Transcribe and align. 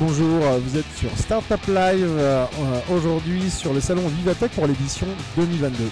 Bonjour, 0.00 0.44
vous 0.64 0.78
êtes 0.78 0.96
sur 0.96 1.10
Startup 1.18 1.66
Live 1.66 2.06
euh, 2.06 2.46
aujourd'hui 2.88 3.50
sur 3.50 3.74
le 3.74 3.80
salon 3.80 4.06
Vivatech 4.06 4.52
pour 4.52 4.68
l'édition 4.68 5.08
2022. 5.36 5.90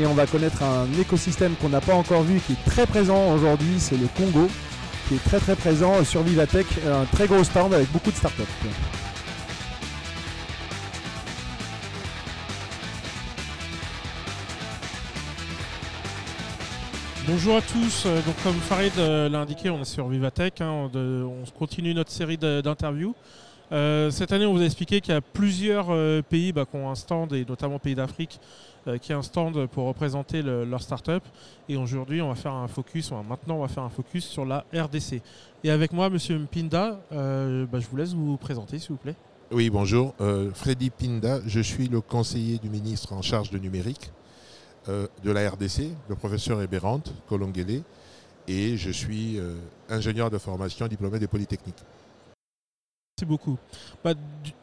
Et 0.00 0.06
on 0.06 0.14
va 0.14 0.26
connaître 0.26 0.64
un 0.64 0.88
écosystème 1.00 1.54
qu'on 1.54 1.68
n'a 1.68 1.80
pas 1.80 1.94
encore 1.94 2.22
vu 2.22 2.40
qui 2.40 2.54
est 2.54 2.70
très 2.70 2.84
présent 2.84 3.32
aujourd'hui, 3.32 3.76
c'est 3.78 3.96
le 3.96 4.08
Congo, 4.16 4.48
qui 5.08 5.14
est 5.14 5.24
très 5.24 5.38
très 5.38 5.54
présent 5.54 6.02
sur 6.02 6.22
Vivatech, 6.22 6.66
un 6.84 7.04
très 7.04 7.28
gros 7.28 7.44
stand 7.44 7.74
avec 7.74 7.92
beaucoup 7.92 8.10
de 8.10 8.16
startups. 8.16 8.42
Bonjour 17.28 17.56
à 17.56 17.60
tous. 17.60 18.04
Euh, 18.06 18.20
comme 18.44 18.54
Farid 18.54 18.92
euh, 18.98 19.28
l'a 19.28 19.40
indiqué, 19.40 19.68
on 19.68 19.80
est 19.80 19.84
sur 19.84 20.06
Vivatech. 20.06 20.60
Hein, 20.60 20.88
on 20.94 21.42
continue 21.58 21.92
notre 21.92 22.12
série 22.12 22.38
d'interviews. 22.38 23.16
Euh, 23.72 24.12
cette 24.12 24.30
année, 24.30 24.46
on 24.46 24.52
vous 24.52 24.62
a 24.62 24.64
expliqué 24.64 25.00
qu'il 25.00 25.12
y 25.12 25.16
a 25.16 25.20
plusieurs 25.20 25.88
pays 26.22 26.52
bah, 26.52 26.66
qui 26.70 26.76
ont 26.76 26.88
un 26.88 26.94
stand, 26.94 27.32
et 27.32 27.44
notamment 27.44 27.80
pays 27.80 27.96
d'Afrique, 27.96 28.38
qui 29.02 29.12
ont 29.12 29.18
un 29.18 29.22
stand 29.22 29.66
pour 29.66 29.86
représenter 29.86 30.40
leur 30.40 30.80
start-up. 30.80 31.24
Et 31.68 31.76
aujourd'hui, 31.76 32.22
on 32.22 32.28
va 32.28 32.36
faire 32.36 32.52
un 32.52 32.68
focus, 32.68 33.10
maintenant, 33.28 33.56
on 33.56 33.62
va 33.62 33.68
faire 33.68 33.82
un 33.82 33.90
focus 33.90 34.24
sur 34.24 34.44
la 34.44 34.64
RDC. 34.72 35.20
Et 35.64 35.70
avec 35.70 35.92
moi, 35.92 36.08
Monsieur 36.08 36.38
Mpinda, 36.38 37.00
bah, 37.10 37.80
je 37.80 37.86
vous 37.90 37.96
laisse 37.96 38.14
vous 38.14 38.36
présenter, 38.36 38.78
s'il 38.78 38.90
vous 38.90 38.98
plaît. 38.98 39.16
Oui, 39.50 39.68
bonjour. 39.68 40.14
Freddy 40.54 40.90
Pinda, 40.90 41.40
je 41.44 41.60
suis 41.60 41.88
le 41.88 42.00
conseiller 42.00 42.58
du 42.58 42.68
ministre 42.68 43.14
en 43.14 43.22
charge 43.22 43.50
de 43.50 43.58
numérique. 43.58 44.12
Euh, 44.88 45.08
de 45.24 45.32
la 45.32 45.50
RDC, 45.50 45.90
le 46.08 46.14
professeur 46.14 46.62
Eberante 46.62 47.12
Kolongele, 47.28 47.82
et 48.46 48.76
je 48.76 48.90
suis 48.92 49.36
euh, 49.36 49.56
ingénieur 49.88 50.30
de 50.30 50.38
formation 50.38 50.86
diplômé 50.86 51.18
des 51.18 51.26
Polytechniques. 51.26 51.82
Merci 53.18 53.26
beaucoup. 53.26 53.58
Bah, 54.04 54.12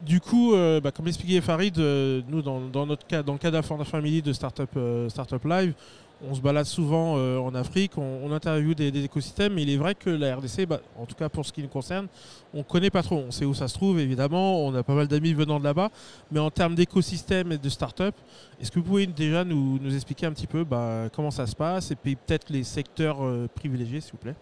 du, 0.00 0.20
coup, 0.20 0.54
euh, 0.54 0.80
bah, 0.80 0.92
comme 0.92 1.08
expliquait 1.08 1.42
Farid, 1.42 1.76
nous, 1.76 2.40
dans, 2.40 2.86
notre 2.86 3.06
cas, 3.06 3.22
dans 3.22 3.34
le 3.34 3.38
cas 3.38 3.50
d'Information 3.50 3.90
Family 3.90 4.22
de 4.22 4.32
Startup 4.32 5.44
Live, 5.44 5.74
on 6.22 6.34
se 6.34 6.40
balade 6.40 6.66
souvent 6.66 7.16
euh, 7.16 7.38
en 7.38 7.54
Afrique, 7.54 7.98
on, 7.98 8.32
interviewe 8.32 8.74
des, 8.74 9.04
écosystèmes, 9.04 9.54
mais 9.54 9.62
il 9.62 9.70
est 9.70 9.76
vrai 9.76 9.94
que 9.94 10.10
la 10.10 10.36
RDC, 10.36 10.66
bah, 10.66 10.80
en 10.96 11.06
tout 11.06 11.14
cas 11.14 11.28
pour 11.28 11.44
ce 11.44 11.52
qui 11.52 11.62
nous 11.62 11.68
concerne, 11.68 12.06
on 12.52 12.58
ne 12.58 12.62
connaît 12.62 12.90
pas 12.90 13.02
trop. 13.02 13.16
On 13.16 13.30
sait 13.30 13.44
où 13.44 13.54
ça 13.54 13.68
se 13.68 13.74
trouve, 13.74 13.98
évidemment, 13.98 14.64
on 14.64 14.74
a 14.74 14.82
pas 14.82 14.94
mal 14.94 15.08
d'amis 15.08 15.32
venant 15.32 15.58
de 15.58 15.64
là-bas, 15.64 15.90
mais 16.30 16.40
en 16.40 16.50
termes 16.50 16.74
d'écosystème 16.74 17.52
et 17.52 17.58
de 17.58 17.68
start-up, 17.68 18.14
est-ce 18.60 18.70
que 18.70 18.78
vous 18.78 18.86
pouvez 18.86 19.06
déjà 19.06 19.44
nous, 19.44 19.78
expliquer 19.94 20.26
un 20.26 20.32
petit 20.32 20.46
peu 20.46 20.64
bah, 20.64 21.08
comment 21.14 21.30
ça 21.30 21.46
se 21.46 21.56
passe 21.56 21.90
et 21.90 21.96
peut-être 21.96 22.50
les 22.50 22.64
secteurs 22.64 23.22
euh, 23.22 23.48
privilégiés, 23.54 24.00
s'il 24.00 24.12
vous 24.12 24.18
plaît? 24.18 24.36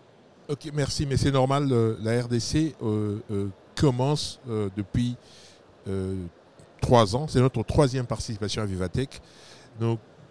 Ok, 0.48 0.70
merci, 0.74 1.06
mais 1.06 1.16
c'est 1.16 1.30
normal, 1.30 1.68
la 2.02 2.22
RDC 2.22 2.74
euh, 2.82 3.48
commence 3.76 4.40
depuis 4.76 5.16
trois 6.80 7.16
ans, 7.16 7.26
c'est 7.28 7.40
notre 7.40 7.62
troisième 7.62 8.06
participation 8.06 8.62
à 8.62 8.66
Vivatech. 8.66 9.20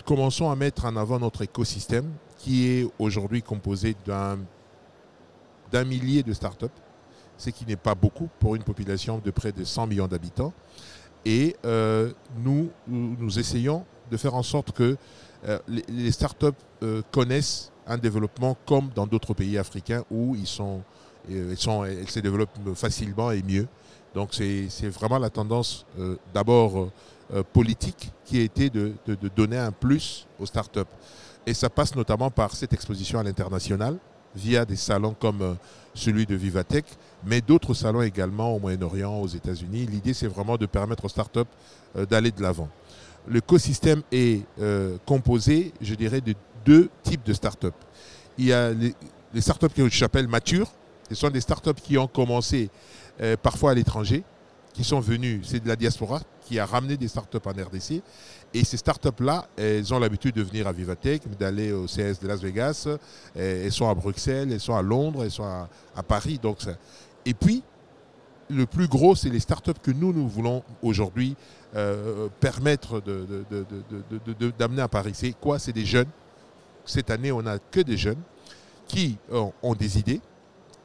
Commençons 0.04 0.50
à 0.50 0.56
mettre 0.56 0.86
en 0.86 0.96
avant 0.96 1.20
notre 1.20 1.42
écosystème 1.42 2.12
qui 2.38 2.68
est 2.68 2.88
aujourd'hui 3.00 3.42
composé 3.42 3.96
d'un 4.06 4.38
millier 5.86 6.24
de 6.24 6.34
startups, 6.34 6.66
ce 7.38 7.50
qui 7.50 7.66
n'est 7.66 7.76
pas 7.76 7.96
beaucoup 7.96 8.30
pour 8.40 8.56
une 8.56 8.64
population 8.64 9.20
de 9.24 9.32
près 9.32 9.52
de 9.52 9.64
100 9.64 9.88
millions 9.88 10.08
d'habitants. 10.08 10.54
Et 11.26 11.56
euh, 11.66 12.12
nous, 12.44 12.70
nous 12.88 13.40
essayons 13.40 13.86
de 14.10 14.18
faire 14.18 14.34
en 14.34 14.44
sorte 14.44 14.72
que 14.72 14.98
euh, 15.48 15.60
les, 15.68 16.12
startups 16.12 16.48
euh, 16.84 17.02
connaissent 17.12 17.72
un 17.88 17.98
développement 17.98 18.58
comme 18.66 18.90
dans 18.96 19.08
d'autres 19.08 19.34
pays 19.34 19.58
africains 19.58 20.04
où 20.10 20.36
ils 20.36 20.48
sont, 20.48 20.82
ils 21.30 21.58
sont, 21.58 21.84
elles 21.86 22.10
se 22.10 22.20
développent 22.20 22.76
facilement 22.76 23.32
et 23.32 23.44
mieux. 23.44 23.68
Donc 24.16 24.34
c'est 24.34 24.90
vraiment 24.90 25.20
la 25.20 25.30
tendance 25.30 25.86
d'abord 26.34 26.90
politique 27.54 28.12
qui 28.26 28.40
a 28.40 28.44
été 28.44 28.70
de, 28.70 28.94
donner 29.36 29.58
un 29.58 29.72
plus 29.72 30.26
aux 30.40 30.46
startups. 30.46 30.80
Et 31.46 31.54
ça 31.54 31.70
passe 31.70 31.96
notamment 31.96 32.30
par 32.32 32.56
cette 32.56 32.72
exposition 32.74 33.20
à 33.20 33.24
l'international 33.24 33.98
via 34.36 34.64
des 34.64 34.78
salons 34.78 35.14
comme 35.20 35.42
euh, 35.42 35.54
celui 35.94 36.26
de 36.26 36.36
Vivatech, 36.36 36.86
mais 37.26 37.42
d'autres 37.42 37.74
salons 37.74 38.02
également 38.02 38.56
au 38.56 38.60
Moyen-Orient, 38.60 39.20
aux 39.20 39.28
États-Unis. 39.28 39.86
L'idée, 39.88 40.14
c'est 40.14 40.28
vraiment 40.28 40.56
de 40.56 40.66
permettre 40.66 41.04
aux 41.04 41.10
startups 41.10 41.42
euh, 41.98 42.06
d'aller 42.06 42.32
de 42.32 42.42
l'avant. 42.42 42.70
L'écosystème 43.28 44.02
est 44.12 44.42
composé, 45.06 45.74
je 45.80 45.94
dirais, 45.94 46.22
de 46.22 46.34
deux 46.66 46.90
types 47.04 47.24
de 47.24 47.34
startups. 47.34 47.68
Il 48.40 48.46
y 48.46 48.54
a 48.54 48.72
les, 48.72 48.96
startups 49.42 49.70
que 49.70 49.88
j'appelle 49.90 50.28
matures. 50.28 50.72
Ce 51.08 51.14
sont 51.14 51.30
des 51.30 51.42
startups 51.42 51.80
qui 51.84 52.00
ont 52.00 52.08
commencé 52.08 52.72
parfois 53.44 53.72
à 53.72 53.74
l'étranger, 53.76 54.24
qui 54.74 54.84
sont 54.84 55.00
venus, 55.00 55.42
c'est 55.48 55.62
de 55.62 55.68
la 55.68 55.76
diaspora, 55.76 56.22
qui 56.42 56.60
a 56.60 56.66
ramené 56.66 56.98
des 56.98 57.08
startups 57.08 57.38
en 57.46 57.52
RDC. 57.52 58.02
Et 58.54 58.64
ces 58.64 58.78
startups-là, 58.78 59.48
elles 59.58 59.94
ont 59.94 60.00
l'habitude 60.00 60.36
de 60.36 60.44
venir 60.44 60.68
à 60.68 60.72
Vivatech, 60.72 61.24
d'aller 61.38 61.72
au 61.72 61.86
CS 61.86 62.20
de 62.22 62.28
Las 62.28 62.42
Vegas. 62.42 62.88
Elles 63.36 63.72
sont 63.72 63.90
à 63.90 63.96
Bruxelles, 63.96 64.52
elles 64.52 64.60
sont 64.60 64.76
à 64.76 64.82
Londres, 64.82 65.24
elles 65.24 65.32
sont 65.32 65.46
à, 65.46 66.04
Paris. 66.04 66.40
Donc, 66.42 66.58
et 67.26 67.34
puis, 67.34 67.64
le 68.50 68.66
plus 68.66 68.88
gros, 68.88 69.16
c'est 69.16 69.30
les 69.30 69.40
startups 69.40 69.80
que 69.82 69.92
nous, 69.92 70.12
nous 70.12 70.28
voulons 70.28 70.64
aujourd'hui 70.82 71.36
euh, 71.76 72.28
permettre 72.40 73.02
d'amener 74.60 74.82
à 74.82 74.88
Paris. 74.90 75.12
C'est 75.14 75.32
quoi? 75.32 75.58
C'est 75.58 75.72
des 75.72 75.86
jeunes. 75.86 76.10
Cette 76.84 77.10
année, 77.10 77.32
on 77.32 77.42
n'a 77.42 77.60
que 77.60 77.80
des 77.80 77.96
jeunes 77.96 78.22
qui 78.88 79.18
ont, 79.32 79.74
des 79.76 80.00
idées 80.00 80.20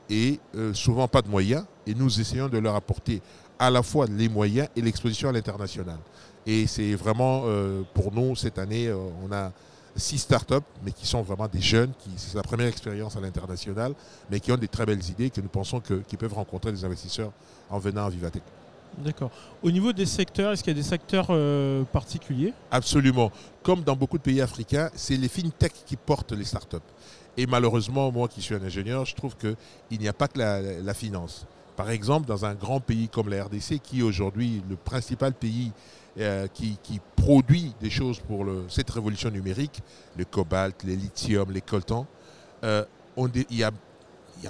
et 0.09 0.39
euh, 0.55 0.73
souvent 0.75 1.09
pas 1.09 1.23
de 1.23 1.29
moyens. 1.29 1.65
Et 1.87 1.95
nous 1.95 2.21
essayons 2.21 2.49
de 2.49 2.59
leur 2.59 2.77
apporter 2.77 3.21
à 3.59 3.71
la 3.71 3.83
fois 3.83 4.07
les 4.07 4.29
moyens 4.29 4.69
et 4.77 4.83
l'exposition 4.83 5.29
à 5.29 5.33
l'international. 5.33 5.99
Et 6.47 6.67
c'est 6.67 6.95
vraiment, 6.95 7.43
euh, 7.47 7.83
pour 7.95 8.13
nous, 8.13 8.37
cette 8.37 8.59
année, 8.59 8.87
euh, 8.87 8.97
on 9.25 9.33
a 9.33 9.53
six 9.97 10.19
startups, 10.19 10.67
mais 10.85 10.93
qui 10.93 11.07
sont 11.07 11.23
vraiment 11.23 11.49
des 11.49 11.61
jeunes, 11.61 11.93
qui 11.99 12.11
c'est 12.17 12.37
la 12.37 12.43
première 12.43 12.69
expérience 12.69 13.17
à 13.17 13.21
l'international, 13.21 13.95
mais 14.31 14.41
qui 14.41 14.53
ont 14.53 14.57
des 14.57 14.69
très 14.69 14.85
belles 14.85 15.05
idées 15.09 15.31
que 15.31 15.41
nous 15.41 15.49
pensons 15.49 15.81
qu'ils 15.81 16.19
peuvent 16.19 16.35
rencontrer 16.35 16.71
des 16.71 16.85
investisseurs 16.85 17.33
en 17.71 17.79
venant 17.79 18.05
à 18.05 18.11
Vivatech. 18.11 18.43
D'accord. 18.99 19.31
Au 19.63 19.71
niveau 19.71 19.93
des 19.93 20.07
secteurs, 20.07 20.53
est-ce 20.53 20.63
qu'il 20.63 20.75
y 20.75 20.79
a 20.79 20.83
des 20.83 20.89
secteurs 20.89 21.27
euh, 21.31 21.83
particuliers? 21.85 22.53
Absolument. 22.71 23.33
Comme 23.63 23.83
dans 23.83 23.97
beaucoup 23.97 24.17
de 24.17 24.23
pays 24.23 24.41
africains, 24.41 24.91
c'est 24.95 25.17
les 25.17 25.29
fintech 25.29 25.73
qui 25.85 25.97
portent 25.97 26.33
les 26.33 26.45
startups. 26.45 26.77
Et 27.37 27.47
malheureusement, 27.47 28.11
moi 28.13 28.29
qui 28.29 28.41
suis 28.41 28.55
un 28.55 28.63
ingénieur, 28.63 29.05
je 29.05 29.15
trouve 29.15 29.37
qu'il 29.37 29.57
n'y 29.99 30.09
a 30.09 30.13
pas 30.13 30.29
que 30.29 30.39
la 30.39 30.95
finance. 30.95 31.47
Par 31.77 31.91
exemple, 31.91 32.27
dans 32.27 32.47
un 32.47 32.55
grand 32.55 32.81
pays 32.81 33.09
comme 33.09 33.29
la 33.29 33.45
RDC, 33.45 33.81
qui 33.83 34.01
est 34.01 34.03
aujourd'hui 34.03 34.63
le 34.69 34.77
principal 34.77 35.35
pays 35.35 35.73
euh, 36.19 36.47
qui, 36.49 36.79
produit 37.15 37.75
des 37.81 37.91
choses 37.91 38.21
pour 38.21 38.47
cette 38.69 38.89
révolution 38.89 39.31
numérique, 39.31 39.83
le 40.17 40.25
cobalt, 40.25 40.85
les 40.85 40.95
lithium, 40.95 41.51
les 41.51 41.61
coltans, 41.61 42.07
euh, 42.65 42.85
il, 43.19 43.59
y 43.59 43.65
a, 43.65 43.73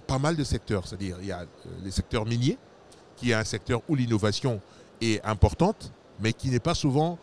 pas 0.07 0.19
mal 0.19 0.37
de 0.37 0.45
secteurs. 0.45 0.87
C'est-à-dire, 0.87 1.17
il 1.21 1.27
y 1.29 1.33
a 1.33 1.41
euh, 1.41 1.45
les 1.83 1.91
secteurs 1.91 2.27
miniers, 2.27 2.59
qui 3.17 3.31
est 3.31 3.35
un 3.35 3.45
secteur 3.45 3.81
où 3.89 3.95
l'innovation 3.97 4.61
est 5.01 5.25
importante, 5.25 5.91
mais 6.21 6.33
qui 6.33 6.51
n'est 6.51 6.61
pas 6.61 6.75
souvent 6.75 7.19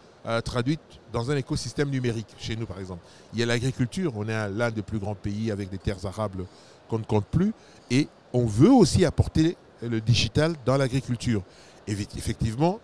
traduite 0.45 0.79
dans 1.11 1.31
un 1.31 1.35
écosystème 1.35 1.89
numérique, 1.89 2.33
chez 2.37 2.55
nous 2.55 2.65
par 2.65 2.79
exemple. 2.79 3.01
Il 3.33 3.39
y 3.39 3.43
a 3.43 3.45
l'agriculture, 3.45 4.13
on 4.15 4.25
est 4.29 4.49
l'un 4.49 4.71
des 4.71 4.81
plus 4.81 4.97
grands 4.97 5.15
pays 5.15 5.51
avec 5.51 5.69
des 5.69 5.77
terres 5.77 6.05
arables 6.05 6.45
qu'on 6.87 6.99
ne 6.99 7.03
compte 7.03 7.25
plus, 7.25 7.53
et 7.91 8.07
on 8.31 8.45
veut 8.45 8.71
aussi 8.71 9.03
apporter 9.03 9.57
le 9.89 10.01
digital 10.01 10.55
dans 10.65 10.77
l'agriculture. 10.77 11.41
Effectivement, 11.87 12.79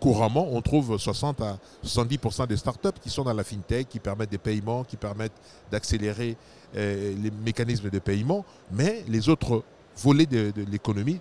couramment, 0.00 0.48
on 0.52 0.60
trouve 0.62 0.98
60 0.98 1.40
à 1.40 1.58
70% 1.84 2.46
des 2.46 2.56
startups 2.56 2.98
qui 3.00 3.10
sont 3.10 3.24
dans 3.24 3.32
la 3.32 3.44
fintech, 3.44 3.88
qui 3.88 3.98
permettent 3.98 4.30
des 4.30 4.38
paiements, 4.38 4.84
qui 4.84 4.96
permettent 4.96 5.40
d'accélérer 5.70 6.36
euh, 6.76 7.14
les 7.22 7.30
mécanismes 7.30 7.90
de 7.90 7.98
paiement, 7.98 8.44
mais 8.70 9.04
les 9.08 9.28
autres 9.28 9.62
volets 9.96 10.26
de, 10.26 10.52
l'économie 10.70 11.20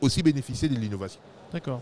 aussi 0.00 0.22
bénéficient 0.22 0.68
de 0.68 0.76
l'innovation. 0.76 1.20
D'accord. 1.52 1.80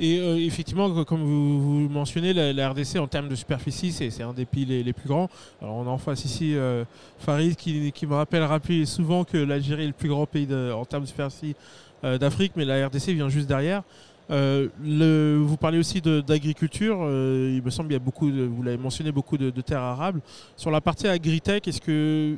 Et 0.00 0.20
euh, 0.20 0.36
effectivement, 0.36 1.04
comme 1.04 1.22
vous, 1.22 1.88
mentionnez, 1.88 2.32
la, 2.32 2.70
RDC 2.70 2.98
en 2.98 3.08
termes 3.08 3.28
de 3.28 3.34
superficie, 3.34 3.92
c'est 3.92 4.22
un 4.22 4.32
des 4.32 4.44
pays 4.44 4.64
les, 4.64 4.92
plus 4.92 5.08
grands. 5.08 5.28
Alors 5.60 5.74
on 5.74 5.86
a 5.86 5.90
en 5.90 5.98
face 5.98 6.24
ici 6.24 6.54
euh, 6.54 6.84
Farid 7.18 7.56
qui, 7.56 7.92
me 8.06 8.14
rappelle 8.14 8.46
souvent 8.86 9.24
que 9.24 9.36
l'Algérie 9.36 9.84
est 9.84 9.88
le 9.88 9.92
plus 9.92 10.08
grand 10.08 10.26
pays 10.26 10.46
en 10.72 10.84
termes 10.84 11.02
de 11.02 11.08
superficie 11.08 11.56
euh, 12.04 12.16
d'Afrique, 12.16 12.52
mais 12.54 12.64
la 12.64 12.86
RDC 12.86 13.08
vient 13.08 13.28
juste 13.28 13.48
derrière. 13.48 13.82
vous 14.28 15.56
parlez 15.56 15.78
aussi 15.78 16.00
d'agriculture. 16.00 16.98
il 16.98 17.62
me 17.62 17.70
semble 17.70 17.88
qu'il 17.88 17.94
y 17.94 18.00
a 18.00 18.04
beaucoup, 18.04 18.30
vous 18.30 18.62
l'avez 18.62 18.78
mentionné, 18.78 19.10
beaucoup 19.10 19.36
de, 19.36 19.50
terres 19.62 19.80
arables. 19.82 20.20
Sur 20.56 20.70
la 20.70 20.80
partie 20.80 21.08
agritech, 21.08 21.66
est-ce 21.66 21.80
que, 21.80 22.36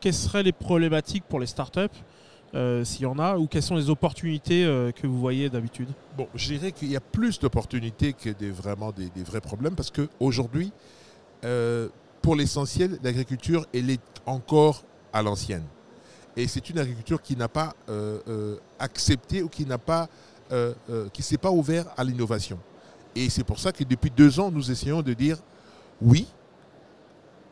quelles 0.00 0.12
seraient 0.12 0.42
les 0.42 0.52
problématiques 0.52 1.24
pour 1.26 1.40
les 1.40 1.46
startups 1.46 1.96
euh, 2.54 2.84
s'il 2.84 3.02
y 3.02 3.06
en 3.06 3.18
a, 3.20 3.36
ou 3.36 3.46
quelles 3.46 3.62
sont 3.62 3.76
les 3.76 3.90
opportunités 3.90 4.64
euh, 4.64 4.90
que 4.90 5.06
vous 5.06 5.20
voyez 5.20 5.48
d'habitude? 5.48 5.88
Bon, 6.16 6.26
je 6.34 6.48
dirais 6.48 6.72
qu'il 6.72 6.90
y 6.90 6.96
a 6.96 7.00
plus 7.00 7.38
d'opportunités 7.38 8.12
que 8.12 8.30
des, 8.30 8.50
vraiment 8.50 8.90
des, 8.90 9.10
vrais 9.22 9.40
problèmes, 9.40 9.76
parce 9.76 9.92
qu'aujourd'hui, 9.92 10.72
euh, 11.44 11.88
pour 12.22 12.34
l'essentiel, 12.34 12.98
l'agriculture, 13.04 13.66
elle 13.72 13.88
est 13.88 14.00
encore 14.26 14.82
à 15.12 15.22
l'ancienne. 15.22 15.62
Et 16.36 16.48
c'est 16.48 16.68
une 16.70 16.78
agriculture 16.78 17.22
qui 17.22 17.36
n'a 17.36 17.48
pas 17.48 17.74
accepté 18.78 19.42
ou 19.42 19.48
qui 19.48 19.66
n'a 19.66 19.78
pas, 19.78 20.08
qui 21.12 21.22
s'est 21.22 21.38
pas 21.38 21.50
ouvert 21.50 21.86
à 21.96 22.04
l'innovation. 22.04 22.58
Et 23.16 23.28
c'est 23.28 23.42
pour 23.42 23.58
ça 23.58 23.72
que 23.72 23.82
depuis 23.82 24.10
deux 24.10 24.38
ans, 24.38 24.50
nous 24.52 24.70
essayons 24.70 25.02
de 25.02 25.12
dire 25.12 25.38
oui, 26.00 26.28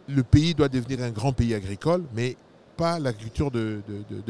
le 0.06 0.23
pays 0.23 0.55
doit 0.55 0.69
devenir 0.69 1.03
un 1.03 1.11
grand 1.11 1.33
pays 1.33 1.55
agricole, 1.55 2.05
mais 2.15 2.37
pas 2.77 3.01
l'agriculture 3.01 3.51
de 3.51 3.83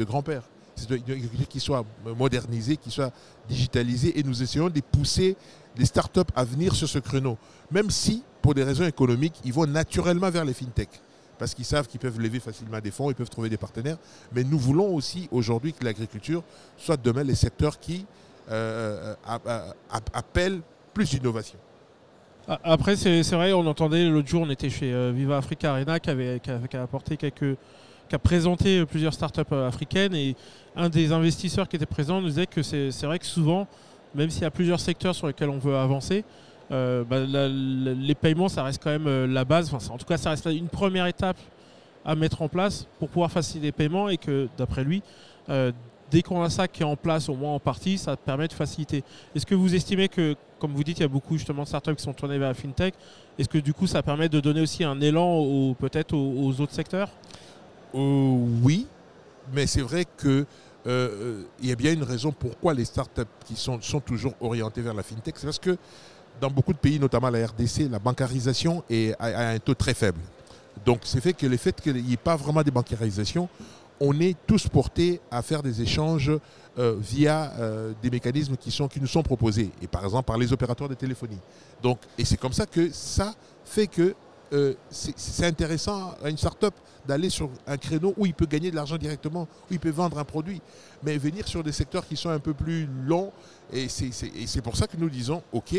grand-père. 0.03 0.43
C'est 0.79 0.95
une 0.95 1.03
agriculture 1.03 1.47
qui 1.47 1.59
soit 1.59 1.85
modernisée, 2.17 2.77
qui 2.77 2.89
soit 2.91 3.11
digitalisée, 3.47 4.17
et 4.19 4.23
nous 4.23 4.41
essayons 4.41 4.69
de 4.69 4.81
pousser 4.81 5.35
les 5.77 5.85
startups 5.85 6.31
à 6.35 6.43
venir 6.43 6.73
sur 6.75 6.87
ce 6.87 6.99
créneau. 6.99 7.37
Même 7.71 7.89
si, 7.89 8.23
pour 8.41 8.53
des 8.53 8.63
raisons 8.63 8.85
économiques, 8.85 9.39
ils 9.45 9.53
vont 9.53 9.65
naturellement 9.67 10.29
vers 10.29 10.45
les 10.45 10.53
fintech. 10.53 10.89
Parce 11.37 11.53
qu'ils 11.53 11.65
savent 11.65 11.87
qu'ils 11.87 11.99
peuvent 11.99 12.19
lever 12.19 12.39
facilement 12.39 12.79
des 12.79 12.91
fonds, 12.91 13.09
ils 13.09 13.15
peuvent 13.15 13.29
trouver 13.29 13.49
des 13.49 13.57
partenaires. 13.57 13.97
Mais 14.33 14.43
nous 14.43 14.59
voulons 14.59 14.93
aussi 14.93 15.29
aujourd'hui 15.31 15.73
que 15.73 15.85
l'agriculture 15.85 16.43
soit 16.77 16.97
demain 16.97 17.23
les 17.23 17.35
secteurs 17.35 17.79
qui 17.79 18.05
euh, 18.51 19.15
a- 19.25 19.73
appellent 20.13 20.61
plus 20.93 21.09
d'innovation. 21.11 21.59
Après, 22.63 22.95
c'est 22.95 23.21
vrai, 23.31 23.53
on 23.53 23.65
entendait 23.67 24.05
l'autre 24.09 24.27
jour, 24.27 24.41
on 24.41 24.49
était 24.49 24.71
chez 24.71 24.91
euh, 24.91 25.11
Viva 25.15 25.37
Africa 25.37 25.71
Arena 25.71 25.99
qui, 25.99 26.09
avait, 26.09 26.41
qui 26.41 26.49
a 26.77 26.81
apporté 26.81 27.15
quelques. 27.15 27.57
Qui 28.09 28.15
a 28.15 28.19
présenté 28.19 28.85
plusieurs 28.85 29.13
startups 29.13 29.41
euh, 29.51 29.67
africaines 29.67 30.15
et 30.15 30.35
un 30.75 30.89
des 30.89 31.11
investisseurs 31.11 31.69
qui 31.69 31.75
était 31.75 31.85
présent 31.85 32.19
nous 32.19 32.27
disait 32.27 32.47
que 32.47 32.61
c'est 32.63 33.03
vrai 33.03 33.19
que 33.19 33.25
souvent, 33.25 33.67
même 34.15 34.29
s'il 34.29 34.41
y 34.41 34.45
a 34.45 34.51
plusieurs 34.51 34.79
secteurs 34.79 35.15
sur 35.15 35.27
lesquels 35.27 35.49
on 35.49 35.59
veut 35.59 35.77
avancer, 35.77 36.25
euh, 36.71 37.03
bah, 37.03 37.19
les 37.19 38.15
paiements, 38.15 38.49
ça 38.49 38.63
reste 38.63 38.81
quand 38.83 38.89
même 38.89 39.07
euh, 39.07 39.27
la 39.27 39.45
base. 39.45 39.73
Enfin, 39.73 39.93
en 39.93 39.97
tout 39.97 40.05
cas, 40.05 40.17
ça 40.17 40.31
reste 40.31 40.45
une 40.45 40.67
première 40.67 41.05
étape 41.05 41.37
à 42.03 42.15
mettre 42.15 42.41
en 42.41 42.47
place 42.47 42.87
pour 42.97 43.09
pouvoir 43.09 43.31
faciliter 43.31 43.67
les 43.67 43.71
paiements 43.71 44.09
et 44.09 44.17
que, 44.17 44.47
d'après 44.57 44.83
lui, 44.83 45.03
dès 46.11 46.21
qu'on 46.21 46.41
a 46.41 46.49
ça 46.49 46.67
qui 46.67 46.81
est 46.81 46.85
en 46.85 46.95
place, 46.95 47.29
au 47.29 47.35
moins 47.35 47.53
en 47.53 47.59
partie, 47.59 47.97
ça 47.97 48.15
permet 48.15 48.47
de 48.47 48.53
faciliter. 48.53 49.03
Est-ce 49.35 49.45
que 49.45 49.53
vous 49.53 49.75
estimez 49.75 50.07
que, 50.07 50.35
comme 50.59 50.73
vous 50.73 50.83
dites, 50.83 50.99
il 50.99 51.01
y 51.01 51.05
a 51.05 51.09
beaucoup 51.09 51.37
justement 51.37 51.63
de 51.63 51.67
startups 51.67 51.95
qui 51.95 52.03
sont 52.03 52.13
tournées 52.13 52.37
vers 52.37 52.47
la 52.47 52.53
fintech, 52.53 52.93
est-ce 53.37 53.49
que 53.49 53.57
du 53.57 53.73
coup 53.73 53.85
ça 53.85 54.01
permet 54.01 54.29
de 54.29 54.39
donner 54.39 54.61
aussi 54.61 54.83
un 54.83 54.99
élan 55.01 55.73
peut-être 55.73 56.15
aux 56.15 56.61
autres 56.61 56.73
secteurs? 56.73 57.09
Euh, 57.95 58.47
oui, 58.63 58.87
mais 59.53 59.67
c'est 59.67 59.81
vrai 59.81 60.05
que 60.17 60.27
euh, 60.27 60.45
euh, 60.85 61.43
y 61.61 61.71
a 61.71 61.75
bien 61.75 61.93
une 61.93 62.03
raison 62.03 62.31
pourquoi 62.31 62.73
les 62.73 62.85
startups 62.85 63.23
qui 63.45 63.55
sont, 63.55 63.79
toujours 63.99 64.33
orientées 64.39 64.81
vers 64.81 64.93
la 64.93 65.03
fintech. 65.03 65.35
C'est 65.37 65.47
parce 65.47 65.59
que 65.59 65.77
dans 66.39 66.49
beaucoup 66.49 66.73
de 66.73 66.77
pays, 66.77 66.99
notamment 66.99 67.29
la 67.29 67.45
RDC, 67.47 67.89
la 67.89 67.99
bancarisation 67.99 68.83
est 68.89 69.13
à, 69.19 69.49
un 69.49 69.59
taux 69.59 69.73
très 69.73 69.93
faible. 69.93 70.19
Donc 70.85 71.01
c'est 71.03 71.19
fait 71.19 71.33
que 71.33 71.45
le 71.45 71.57
fait 71.57 71.79
qu'il 71.81 72.01
n'y 72.01 72.13
ait 72.13 72.17
pas 72.17 72.35
vraiment 72.35 72.63
de 72.63 72.71
bancarisation, 72.71 73.49
on 73.99 74.17
est 74.21 74.37
tous 74.47 74.69
portés 74.69 75.19
à 75.29 75.41
faire 75.41 75.61
des 75.61 75.81
échanges 75.81 76.31
via 76.77 77.51
des 78.01 78.09
mécanismes 78.09 78.55
qui, 78.55 78.71
nous 79.01 79.07
sont 79.07 79.21
proposés, 79.21 79.69
et 79.81 79.87
par 79.87 80.05
exemple 80.05 80.27
par 80.27 80.37
les 80.37 80.53
opérateurs 80.53 80.87
de 80.87 80.93
téléphonie. 80.93 81.39
Et 82.17 82.23
c'est 82.23 82.37
comme 82.37 82.53
ça 82.53 82.65
que 82.65 82.89
ça 82.91 83.33
fait 83.65 83.87
que 83.87 84.15
euh, 84.53 84.73
c'est 84.89 85.45
intéressant 85.45 86.15
à 86.23 86.29
une 86.29 86.37
start-up 86.37 86.73
d'aller 87.07 87.29
sur 87.29 87.49
un 87.67 87.77
créneau 87.77 88.13
où 88.17 88.25
il 88.25 88.33
peut 88.33 88.45
gagner 88.45 88.71
de 88.71 88.75
l'argent 88.75 88.97
directement, 88.97 89.43
où 89.69 89.73
il 89.73 89.79
peut 89.79 89.89
vendre 89.89 90.17
un 90.17 90.23
produit. 90.23 90.61
Mais 91.03 91.17
venir 91.17 91.47
sur 91.47 91.63
des 91.63 91.71
secteurs 91.71 92.07
qui 92.07 92.15
sont 92.15 92.29
un 92.29 92.39
peu 92.39 92.53
plus 92.53 92.87
longs, 93.05 93.31
et 93.71 93.87
c'est 93.89 94.61
pour 94.61 94.75
ça 94.75 94.87
que 94.87 94.97
nous 94.97 95.09
disons, 95.09 95.43
OK, 95.51 95.75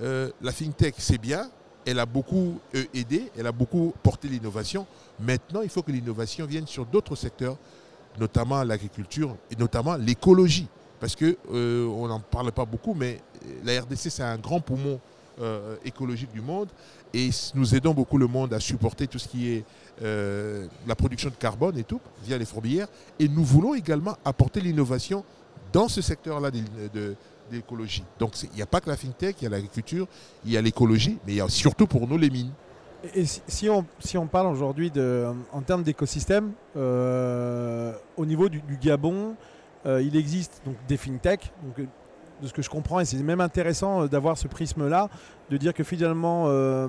euh, 0.00 0.30
la 0.40 0.52
FinTech, 0.52 0.94
c'est 0.98 1.18
bien, 1.18 1.50
elle 1.84 1.98
a 1.98 2.06
beaucoup 2.06 2.60
euh, 2.74 2.84
aidé, 2.94 3.30
elle 3.36 3.46
a 3.46 3.52
beaucoup 3.52 3.92
porté 4.02 4.28
l'innovation. 4.28 4.86
Maintenant, 5.20 5.62
il 5.62 5.68
faut 5.68 5.82
que 5.82 5.90
l'innovation 5.90 6.46
vienne 6.46 6.66
sur 6.66 6.86
d'autres 6.86 7.16
secteurs, 7.16 7.56
notamment 8.18 8.62
l'agriculture 8.62 9.36
et 9.50 9.56
notamment 9.56 9.96
l'écologie. 9.96 10.68
Parce 11.00 11.14
que 11.14 11.36
euh, 11.52 11.86
on 11.86 12.08
n'en 12.08 12.20
parle 12.20 12.52
pas 12.52 12.64
beaucoup, 12.64 12.94
mais 12.94 13.20
la 13.64 13.80
RDC, 13.80 14.10
c'est 14.10 14.22
un 14.22 14.36
grand 14.36 14.60
poumon 14.60 15.00
euh, 15.40 15.76
écologique 15.84 16.32
du 16.32 16.40
monde. 16.40 16.68
Et 17.14 17.30
nous 17.54 17.74
aidons 17.74 17.94
beaucoup 17.94 18.18
le 18.18 18.26
monde 18.26 18.52
à 18.52 18.60
supporter 18.60 19.06
tout 19.06 19.18
ce 19.18 19.28
qui 19.28 19.52
est 19.52 19.64
euh, 20.02 20.66
la 20.86 20.96
production 20.96 21.30
de 21.30 21.34
carbone 21.36 21.78
et 21.78 21.84
tout, 21.84 22.00
via 22.24 22.36
les 22.36 22.44
fourmilières. 22.44 22.88
Et 23.20 23.28
nous 23.28 23.44
voulons 23.44 23.74
également 23.74 24.16
apporter 24.24 24.60
l'innovation 24.60 25.24
dans 25.72 25.88
ce 25.88 26.02
secteur-là 26.02 26.50
de, 26.50 26.60
de-. 26.92 27.14
Donc 28.18 28.32
il 28.42 28.50
n'y 28.56 28.62
a 28.62 28.66
pas 28.66 28.80
que 28.80 28.90
la 28.90 28.96
fintech, 28.96 29.36
il 29.40 29.44
y 29.44 29.46
a 29.46 29.50
l'agriculture, 29.50 30.06
il 30.44 30.52
y 30.52 30.56
a 30.58 30.60
l'écologie, 30.60 31.18
mais 31.26 31.32
il 31.34 31.36
y 31.36 31.40
a 31.40 31.48
surtout 31.48 31.86
pour 31.86 32.06
nous 32.06 32.18
les 32.18 32.28
mines. 32.28 32.52
Et 33.14 33.24
si, 33.24 33.70
on, 33.70 33.86
si 34.00 34.18
on 34.18 34.26
parle 34.26 34.48
aujourd'hui 34.48 34.92
en 35.52 35.62
termes 35.62 35.82
d'écosystème, 35.82 36.52
euh, 36.76 37.94
au 38.16 38.26
niveau 38.26 38.48
du, 38.48 38.60
Gabon, 38.82 39.34
il 39.86 40.14
existe 40.16 40.60
donc 40.66 40.76
des 40.88 40.96
fintech. 40.98 41.52
Donc, 41.62 41.86
de 42.42 42.46
ce 42.46 42.52
que 42.52 42.62
je 42.62 42.70
comprends, 42.70 43.00
et 43.00 43.04
c'est 43.04 43.16
même 43.18 43.40
intéressant 43.40 44.02
euh, 44.02 44.08
d'avoir 44.08 44.38
ce 44.38 44.48
prisme-là, 44.48 45.08
de 45.50 45.56
dire 45.56 45.74
que 45.74 45.84
finalement, 45.84 46.44
euh, 46.46 46.88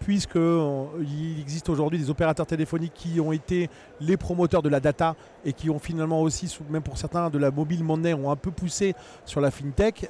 puisque 0.00 0.36
euh, 0.36 0.84
il 1.00 1.40
existe 1.40 1.68
aujourd'hui 1.68 1.98
des 1.98 2.10
opérateurs 2.10 2.46
téléphoniques 2.46 2.92
qui 2.94 3.20
ont 3.20 3.32
été 3.32 3.70
les 4.00 4.16
promoteurs 4.16 4.62
de 4.62 4.68
la 4.68 4.80
data 4.80 5.16
et 5.44 5.52
qui 5.52 5.70
ont 5.70 5.78
finalement 5.78 6.20
aussi, 6.20 6.54
même 6.68 6.82
pour 6.82 6.98
certains, 6.98 7.30
de 7.30 7.38
la 7.38 7.50
mobile 7.50 7.82
monnaie, 7.82 8.14
ont 8.14 8.30
un 8.30 8.36
peu 8.36 8.50
poussé 8.50 8.94
sur 9.24 9.40
la 9.40 9.50
fintech. 9.50 10.08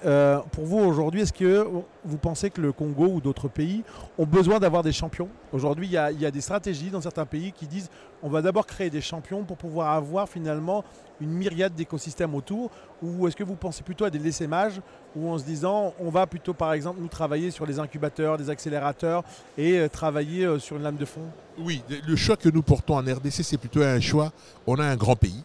pour 0.53 0.65
vous 0.65 0.79
aujourd'hui, 0.79 1.21
est-ce 1.21 1.33
que 1.33 1.67
vous 2.05 2.19
pensez 2.19 2.51
que 2.51 2.61
le 2.61 2.73
Congo 2.73 3.07
ou 3.07 3.21
d'autres 3.21 3.49
pays 3.49 3.85
ont 4.19 4.27
besoin 4.27 4.59
d'avoir 4.59 4.83
des 4.83 4.93
champions? 4.93 5.29
Aujourd'hui, 5.57 5.87
il 5.87 5.93
y, 5.93 5.97
a- 5.97 6.31
des 6.31 6.41
stratégies 6.43 6.91
dans 6.91 7.01
certains 7.01 7.25
pays 7.25 7.51
qui 7.51 7.67
disent 7.67 7.89
on 8.23 8.29
va 8.29 8.43
d'abord 8.43 8.67
créer 8.67 8.91
des 8.91 9.01
champions 9.01 9.43
pour 9.43 9.57
pouvoir 9.57 9.93
avoir 9.95 10.29
finalement 10.29 10.85
une 11.21 11.31
myriade 11.31 11.75
d'écosystèmes 11.75 12.35
autour 12.35 12.71
Ou 13.03 13.27
est-ce 13.27 13.37
que 13.37 13.43
vous 13.45 13.57
pensez 13.57 13.83
plutôt 13.83 14.05
à 14.05 14.11
des 14.11 14.19
laissés-mages 14.19 14.81
ou 15.15 15.31
en 15.31 15.39
se 15.39 15.45
disant 15.45 15.95
on 15.99 16.11
va 16.11 16.27
plutôt 16.27 16.53
par 16.53 16.75
exemple 16.75 17.01
nous 17.01 17.09
travailler 17.09 17.51
sur 17.51 17.65
les 17.65 17.79
incubateurs, 17.79 18.37
des 18.37 18.51
accélérateurs 18.51 19.25
et 19.57 19.79
euh, 19.79 19.89
travailler 19.89 20.45
euh, 20.45 20.59
sur 20.59 20.77
une 20.77 20.83
lame 20.83 20.97
de 20.97 21.07
fond? 21.07 21.23
Oui, 21.59 21.83
le- 22.07 22.17
choix 22.17 22.37
que 22.37 22.51
nous 22.51 22.63
portons 22.63 22.97
en 22.99 23.01
RDC, 23.03 23.43
c'est 23.43 23.57
plutôt 23.59 23.83
un 23.83 24.01
choix. 24.01 24.31
On 24.67 24.77
a 24.79 24.85
un 24.85 24.97
grand 24.97 25.17
pays. 25.17 25.43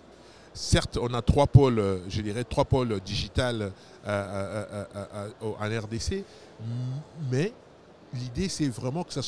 Certes, 0.54 0.98
on 1.02 1.14
a 1.14 1.22
trois 1.22 1.48
pôles, 1.48 1.80
euh, 1.80 2.00
je 2.10 2.22
dirais 2.22 2.44
trois 2.44 2.66
pôles 2.66 3.00
digital 3.00 3.72
au- 5.42 5.56
en 5.60 5.66
RDC, 5.80 6.24
mais 7.32 7.54
l'idée, 8.14 8.50
c'est 8.50 8.68
vraiment 8.68 9.04
que 9.04 9.14
ça 9.14 9.22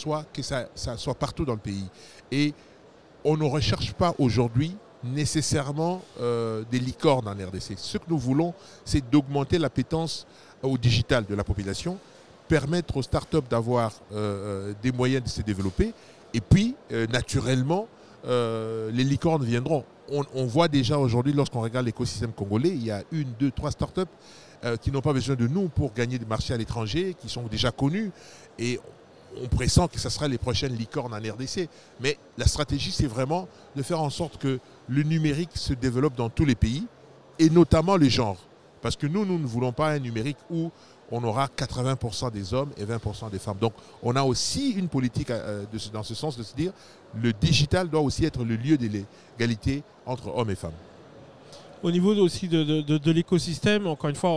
soit 0.98 1.16
partout 1.16 1.46
dans 1.46 1.54
le 1.54 1.60
pays. 1.60 1.86
Et 2.32 2.54
on 3.24 3.38
ne 3.38 3.46
recherche 3.46 3.94
pas 3.94 4.14
aujourd'hui 4.18 4.76
nécessairement 5.04 6.02
euh, 6.20 6.64
des 6.72 6.80
licornes 6.80 7.28
en 7.28 7.32
RDC. 7.32 7.78
Ce 7.78 7.98
que 7.98 8.06
nous 8.08 8.18
voulons, 8.18 8.54
c'est 8.86 9.08
d'augmenter 9.10 9.58
l'appétence 9.58 10.26
au 10.62 10.78
digital 10.78 11.26
de 11.26 11.36
la 11.36 11.44
population, 11.44 11.98
permettre 12.48 12.98
aux 12.98 13.04
startups 13.04 13.48
d'avoir 13.50 13.92
euh, 14.12 14.16
euh, 14.16 14.74
des 14.82 14.92
moyens 14.92 15.24
de 15.24 15.30
se 15.30 15.42
développer, 15.42 15.94
et 16.34 16.42
puis, 16.42 16.74
naturellement, 17.12 17.88
les 18.26 19.04
licornes 19.04 19.46
viendront. 19.46 19.84
On, 20.12 20.24
on 20.34 20.46
voit 20.46 20.68
déjà 20.68 20.98
aujourd'hui, 20.98 21.32
lorsqu'on 21.32 21.62
regarde 21.62 21.86
l'écosystème 21.86 22.32
congolais, 22.32 22.70
il 22.70 22.84
y 22.84 22.90
a 22.90 23.04
une, 23.12 23.32
deux, 23.40 23.52
trois 23.52 23.70
startups 23.70 24.10
euh, 24.66 24.78
qui 24.78 24.92
n'ont 24.92 25.02
pas 25.02 25.14
besoin 25.14 25.36
de 25.36 25.48
nous 25.48 25.70
pour 25.70 25.94
gagner 25.94 26.18
des 26.18 26.26
marchés 26.26 26.54
à 26.54 26.58
l'étranger, 26.58 27.16
qui 27.20 27.30
sont 27.30 27.44
déjà 27.44 27.72
connus. 27.72 28.12
Et 28.60 28.80
on 29.42 29.48
pressent 29.48 29.88
que 29.92 30.00
ce 30.00 30.10
sera 30.10 30.28
les 30.28 30.38
prochaines 30.38 30.76
licornes 30.76 31.14
en 31.14 31.18
RDC. 31.18 31.68
Mais 32.00 32.18
la 32.38 32.46
stratégie, 32.46 32.92
c'est 32.92 33.08
vraiment 33.08 33.48
de 33.76 33.84
faire 33.84 34.02
en 34.02 34.10
sorte 34.10 34.38
que 34.38 34.60
le 34.88 35.04
numérique 35.04 35.52
se 35.56 35.74
développe 35.74 36.16
dans 36.16 36.30
tous 36.30 36.46
les 36.46 36.56
pays, 36.56 36.86
et 37.40 37.50
notamment 37.50 37.96
les 37.96 38.10
genres. 38.10 38.38
Parce 38.82 38.96
que 38.96 39.08
nous, 39.08 39.26
nous 39.26 39.40
ne 39.40 39.46
voulons 39.46 39.72
pas 39.72 39.92
un 39.92 40.00
numérique 40.00 40.38
où 40.50 40.70
on 41.12 41.24
aura 41.24 41.48
80% 41.48 42.32
des 42.32 42.54
hommes 42.54 42.72
et 42.78 42.86
20% 42.86 43.30
des 43.32 43.40
femmes. 43.40 43.58
Donc, 43.60 43.74
on 44.02 44.16
a 44.16 44.24
aussi 44.24 44.72
une 44.72 44.88
politique 44.88 45.30
euh, 45.30 45.64
dans 45.94 46.04
ce 46.04 46.16
sens 46.16 46.38
de 46.38 46.44
se 46.44 46.56
dire 46.56 46.74
le 47.22 47.34
digital 47.34 47.90
doit 47.90 48.02
aussi 48.02 48.26
être 48.26 48.44
le 48.44 48.56
lieu 48.56 48.78
de 48.78 48.88
l'égalité 48.88 49.84
entre 50.06 50.36
hommes 50.36 50.50
et 50.50 50.56
femmes. 50.56 50.72
Au 51.84 51.92
niveau 51.92 52.16
aussi 52.16 52.48
de, 52.48 52.64
de- 52.82 53.12
l'écosystème, 53.12 53.88
encore 53.88 54.10
une 54.10 54.16
fois, 54.16 54.32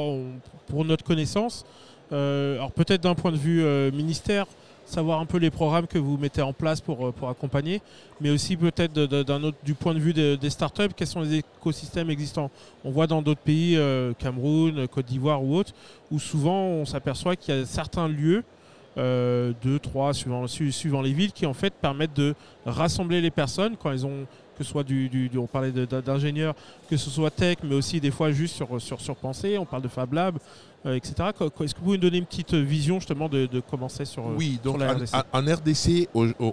pour 0.67 0.85
notre 0.85 1.05
connaissance, 1.05 1.65
euh, 2.13 2.57
alors 2.57 2.73
peut-être 2.73 3.03
d'un 3.03 3.15
point 3.15 3.31
de 3.31 3.37
vue 3.37 3.63
euh, 3.63 3.93
ministère, 3.93 4.47
savoir 4.85 5.21
un 5.21 5.27
peu 5.27 5.39
les 5.39 5.51
programmes 5.51 5.87
que 5.87 5.99
vous 5.99 6.17
mettez 6.19 6.43
en 6.43 6.53
place 6.53 6.81
pour, 6.81 7.07
euh, 7.07 7.13
pour 7.13 7.29
accompagner, 7.29 7.83
mais 8.21 8.31
aussi 8.31 8.57
peut-être 8.57 8.93
d'un 8.93 9.43
autre, 9.45 9.57
du 9.65 9.75
point 9.75 9.95
de 9.95 10.01
vue 10.01 10.13
de- 10.13 10.35
des 10.35 10.51
startups, 10.51 10.89
quels 10.97 11.07
sont 11.07 11.21
les 11.21 11.37
écosystèmes 11.37 12.11
existants? 12.11 12.51
On 12.85 12.91
voit 12.91 13.07
dans 13.07 13.23
d'autres 13.23 13.41
pays, 13.41 13.79
Cameroun, 14.19 14.89
Côte 14.89 15.07
d'Ivoire 15.07 15.43
ou 15.43 15.55
autres, 15.57 15.73
où 16.11 16.19
souvent 16.19 16.63
on 16.63 16.85
s'aperçoit 16.85 17.37
qu'il 17.37 17.55
y 17.55 17.61
a 17.61 17.65
certains 17.65 18.09
lieux, 18.09 18.43
deux, 18.97 19.79
trois, 19.81 20.15
suivant, 20.15 20.47
su- 20.49 20.73
suivant 20.73 21.03
les 21.03 21.13
villes, 21.13 21.33
qui 21.33 21.47
en 21.47 21.55
fait 21.55 21.75
permettent 21.75 22.17
de 22.17 22.35
rassembler 22.65 23.21
les 23.21 23.31
personnes 23.31 23.77
quand 23.77 23.91
elles 23.93 24.07
ont, 24.07 24.27
que 24.57 24.65
ce 24.65 24.71
soit 24.71 24.83
du, 24.85 25.09
du- 25.09 25.29
du- 25.29 25.39
on 25.39 25.47
parlait 25.47 25.71
d'ingénieurs, 25.73 26.55
que 26.89 26.97
ce 26.97 27.11
soit 27.11 27.31
tech, 27.31 27.59
mais 27.63 27.75
aussi 27.75 28.01
des 28.01 28.11
fois 28.11 28.31
juste 28.33 28.55
sur, 28.57 28.81
sur, 28.81 29.01
sur 29.01 29.17
pensée, 29.17 29.59
on 29.59 29.65
parle 29.67 29.83
de 29.83 29.89
Fab 29.89 30.13
Lab, 30.13 30.39
euh, 30.87 30.95
etc. 30.95 31.15
Est-ce 31.61 31.75
que 31.75 31.79
vous 31.79 31.85
pouvez 31.85 31.97
nous 31.99 32.03
donner 32.03 32.19
une 32.19 32.27
petite 32.27 32.55
vision 32.55 32.99
justement 32.99 33.29
de, 33.29 33.47
de 33.47 33.61
comment 33.61 33.89
c'est 33.89 34.05
sur, 34.05 34.25
Oui, 34.27 34.59
donc 34.63 34.79
la 34.81 34.93
en, 34.93 34.97
RDC. 34.97 35.15
en- 35.15 35.39
en 35.39 35.55
RDC, 35.55 36.09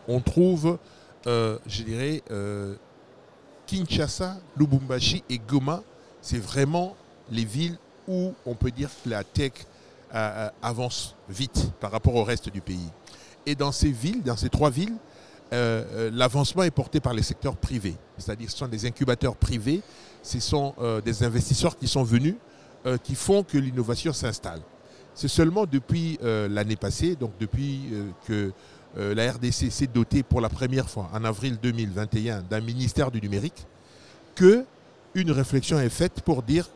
on 0.07 0.19
trouve, 0.19 0.77
euh, 1.27 1.57
je 1.65 1.83
dirais, 1.83 2.21
euh, 2.31 2.75
Kinshasa, 3.67 4.37
Lubumbashi 4.57 5.23
et 5.29 5.39
Goma, 5.39 5.81
c'est 6.21 6.37
vraiment 6.39 6.95
les 7.31 7.45
villes 7.45 7.77
où 8.07 8.33
on 8.45 8.53
peut 8.55 8.71
dire 8.71 8.89
que 9.03 9.09
la 9.09 9.23
tech 9.23 9.51
euh, 10.13 10.15
euh, 10.15 10.49
avance 10.61 11.15
vite 11.29 11.71
par 11.79 11.91
rapport 11.91 12.15
au 12.15 12.23
reste 12.23 12.49
du 12.49 12.61
pays. 12.61 12.89
Et 13.45 13.55
dans 13.55 13.71
ces 13.71 13.91
villes, 13.91 14.21
dans 14.21 14.37
ces 14.37 14.49
trois 14.49 14.69
villes, 14.69 14.93
euh, 15.53 16.09
l'avancement 16.13 16.63
est 16.63 16.71
porté 16.71 16.99
par 16.99 17.13
les 17.13 17.23
secteurs 17.23 17.55
privés. 17.55 17.95
C'est-à-dire 18.17 18.49
ce 18.49 18.57
sont 18.57 18.67
des 18.67 18.85
incubateurs 18.85 19.35
privés, 19.35 19.81
ce 20.21 20.39
sont 20.39 20.73
des 21.03 21.23
investisseurs 21.23 21.77
qui 21.77 21.87
sont 21.87 22.03
venus, 22.03 22.35
qui 23.03 23.15
font 23.15 23.43
que 23.43 23.57
l'innovation 23.57 24.13
s'installe. 24.13 24.61
C'est 25.13 25.27
seulement 25.27 25.65
depuis 25.65 26.17
l'année 26.21 26.77
passée, 26.77 27.15
donc 27.17 27.31
depuis 27.39 27.89
que 28.25 28.53
la 28.95 29.33
RDC 29.33 29.69
s'est 29.69 29.87
dotée 29.93 30.23
pour 30.23 30.39
la 30.39 30.47
première 30.47 30.89
fois 30.89 31.09
en 31.13 31.25
avril 31.25 31.57
2021 31.61 32.43
d'un 32.43 32.61
ministère 32.61 33.11
du 33.11 33.19
numérique, 33.19 33.67
que 34.35 34.63
une 35.13 35.31
réflexion 35.31 35.77
est 35.79 35.89
faite 35.89 36.21
pour 36.21 36.41
dire 36.41 36.69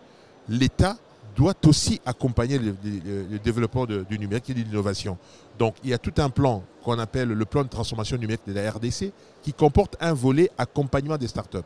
l'État 0.50 0.98
doit 1.38 1.53
aussi 1.67 2.01
accompagner 2.03 2.58
le, 2.58 3.39
développement 3.39 3.86
du 3.86 4.20
numérique 4.20 4.50
et 4.50 4.53
de 4.56 4.60
l'innovation. 4.60 5.17
Donc 5.60 5.75
il 5.84 5.91
y 5.91 5.94
a 5.94 6.00
tout 6.00 6.13
un 6.17 6.29
plan 6.32 6.63
qu'on 6.84 6.98
appelle 6.98 7.29
le 7.29 7.46
plan 7.46 7.63
de 7.63 7.70
transformation 7.70 8.17
numérique 8.17 8.41
de 8.48 8.53
la 8.53 8.72
RDC 8.72 9.12
qui 9.44 9.53
comporte 9.53 9.96
un 10.01 10.13
volet 10.13 10.50
accompagnement 10.58 11.17
des 11.17 11.27
startups. 11.27 11.60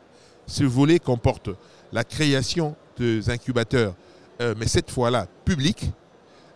Ce 0.46 0.62
volet 0.62 0.98
comporte 0.98 1.48
la 1.90 2.04
création 2.04 2.76
des 2.98 3.30
incubateurs, 3.30 3.94
euh, 4.42 4.54
mais 4.58 4.66
cette 4.66 4.90
fois-là 4.90 5.26
publics, 5.44 5.90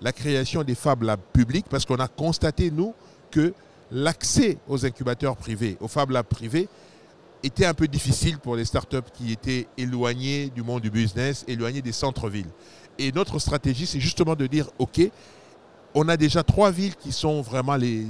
la 0.02 0.12
création 0.12 0.62
des 0.62 0.74
Fab 0.74 1.02
Labs 1.02 1.20
publics, 1.32 1.66
parce 1.70 1.86
qu'on 1.86 1.96
a 1.96 2.08
constaté, 2.08 2.70
nous, 2.70 2.92
que 3.30 3.54
l'accès 3.90 4.58
aux 4.68 4.84
incubateurs 4.84 5.36
privés, 5.36 5.78
aux 5.80 5.88
Fab 5.88 6.10
Labs 6.10 6.26
privés, 6.26 6.68
était 7.42 7.64
un 7.64 7.74
peu 7.74 7.86
difficile 7.86 8.38
pour 8.38 8.56
les 8.56 8.64
startups 8.64 9.10
qui 9.14 9.32
étaient 9.32 9.68
éloignées 9.78 10.50
du 10.50 10.62
monde 10.62 10.82
du 10.82 10.90
business, 10.90 11.44
éloignées 11.46 11.82
des 11.82 11.92
centres-villes. 11.92 12.50
Et 12.98 13.12
notre 13.12 13.38
stratégie, 13.38 13.86
c'est 13.86 14.00
justement 14.00 14.34
de 14.34 14.46
dire, 14.46 14.68
OK, 14.78 15.00
on 15.94 16.08
a 16.08 16.16
déjà 16.16 16.42
trois 16.42 16.70
villes 16.70 16.94
qui 16.96 17.12
sont 17.12 17.40
vraiment 17.40 17.76
les, 17.76 18.02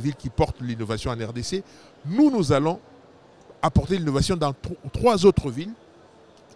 villes 0.00 0.16
qui 0.16 0.28
portent 0.28 0.60
l'innovation 0.60 1.10
en 1.10 1.14
RDC. 1.14 1.62
Nous, 2.06 2.30
nous 2.30 2.52
allons 2.52 2.80
apporter 3.62 3.96
l'innovation 3.96 4.36
dans 4.36 4.52
trois 4.92 5.24
autres 5.24 5.50
villes 5.50 5.72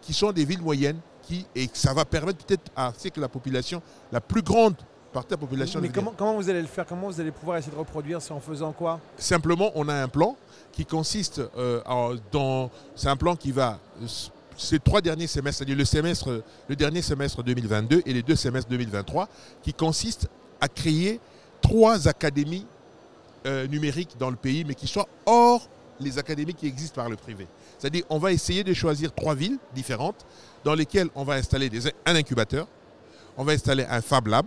qui 0.01 0.13
sont 0.13 0.33
des 0.33 0.45
villes 0.45 0.61
moyennes 0.63 0.99
qui, 1.23 1.47
et 1.55 1.69
ça 1.73 1.95
va 1.95 2.05
permettre 2.05 2.45
peut-être 2.45 2.71
à 2.75 2.93
ce 2.97 3.09
que 3.09 3.21
la 3.21 3.29
population, 3.29 3.81
la 4.11 4.21
plus 4.21 4.43
grande 4.43 4.75
partie 5.13 5.29
de 5.29 5.35
la 5.35 5.39
population... 5.39 5.81
Mais 5.81 5.89
comment, 5.89 6.13
comment, 6.17 6.35
vous 6.35 6.49
allez 6.51 6.63
le 6.63 6.67
faire? 6.67 6.87
Comment 6.87 7.09
vous 7.09 7.21
allez 7.21 7.31
pouvoir 7.31 7.59
essayer 7.59 7.73
de 7.73 7.79
reproduire? 7.79 8.21
C'est 8.21 8.33
en 8.33 8.41
faisant 8.41 8.73
quoi? 8.73 8.99
Simplement, 9.17 9.71
on 9.75 9.89
a 9.89 9.95
un 9.95 10.09
plan 10.09 10.37
qui 10.73 10.85
consiste 10.85 11.41
euh, 11.57 12.17
dans... 12.33 12.71
C'est 12.97 13.09
un 13.09 13.17
plan 13.17 13.37
qui 13.37 13.53
va 13.53 13.79
ces 14.57 14.79
trois 14.79 15.01
derniers 15.01 15.27
semestres, 15.27 15.59
c'est-à-dire 15.65 16.43
le, 16.69 16.77
dernier 16.77 17.03
semestre 17.03 17.43
2022 17.43 18.03
et 18.07 18.13
les 18.13 18.23
deux 18.23 18.37
semestres 18.37 18.69
2023, 18.71 19.29
qui 19.63 19.73
consistent 19.73 20.29
à 20.61 20.69
créer 20.69 21.21
trois 21.61 22.09
académies 22.09 22.67
euh, 23.47 23.67
numériques 23.67 24.17
dans 24.19 24.31
le 24.31 24.37
pays, 24.37 24.65
mais 24.65 24.75
qui 24.75 24.87
soient 24.87 25.09
hors 25.27 25.69
les 26.01 26.19
académies 26.19 26.55
qui 26.55 26.67
existent 26.67 26.97
par 27.01 27.11
le 27.11 27.17
privé. 27.17 27.47
C'est-à-dire 27.79 28.05
on 28.11 28.19
va 28.19 28.33
essayer 28.33 28.65
de 28.65 28.73
choisir 28.75 29.13
trois 29.15 29.35
villes 29.35 29.59
différentes 29.75 30.25
dans 30.65 30.75
lesquelles 30.75 31.09
on 31.15 31.25
va 31.25 31.35
installer 31.35 31.71
un 32.07 32.15
incubateur, 32.17 32.67
on 33.37 33.45
va 33.45 33.53
installer 33.53 33.85
un 33.89 34.01
Fab 34.01 34.27
Lab, 34.27 34.47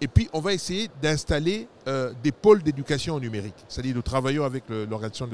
et 0.00 0.08
puis 0.08 0.28
on 0.32 0.40
va 0.40 0.52
essayer 0.52 0.88
d'installer 1.02 1.66
euh, 1.86 2.12
des 2.22 2.32
pôles 2.32 2.62
d'éducation 2.62 3.18
numérique. 3.18 3.54
C'est-à-dire 3.68 3.94
nous 3.94 4.02
travaillons 4.02 4.44
avec 4.44 4.64
l'Organisation 4.68 5.28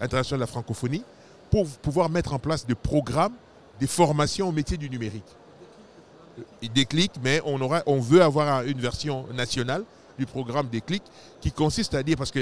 internationale 0.00 0.40
de 0.40 0.42
la 0.42 0.46
francophonie 0.46 1.02
pour 1.50 1.66
pouvoir 1.66 2.08
mettre 2.10 2.32
en 2.34 2.38
place 2.38 2.66
des 2.66 2.74
programmes, 2.74 3.34
des 3.80 3.86
formations 3.86 4.48
au 4.48 4.52
métier 4.52 4.76
du 4.76 4.90
numérique. 4.90 5.24
Déclic, 6.74 7.12
mais 7.22 7.40
on, 7.44 7.60
aura, 7.60 7.82
on 7.86 8.00
veut 8.00 8.22
avoir 8.22 8.62
une 8.64 8.80
version 8.80 9.26
nationale 9.34 9.84
du 10.18 10.26
programme 10.26 10.68
Déclic 10.68 11.02
qui 11.40 11.52
consiste 11.52 11.94
à 11.94 12.02
dire, 12.02 12.16
parce 12.16 12.30
que 12.30 12.40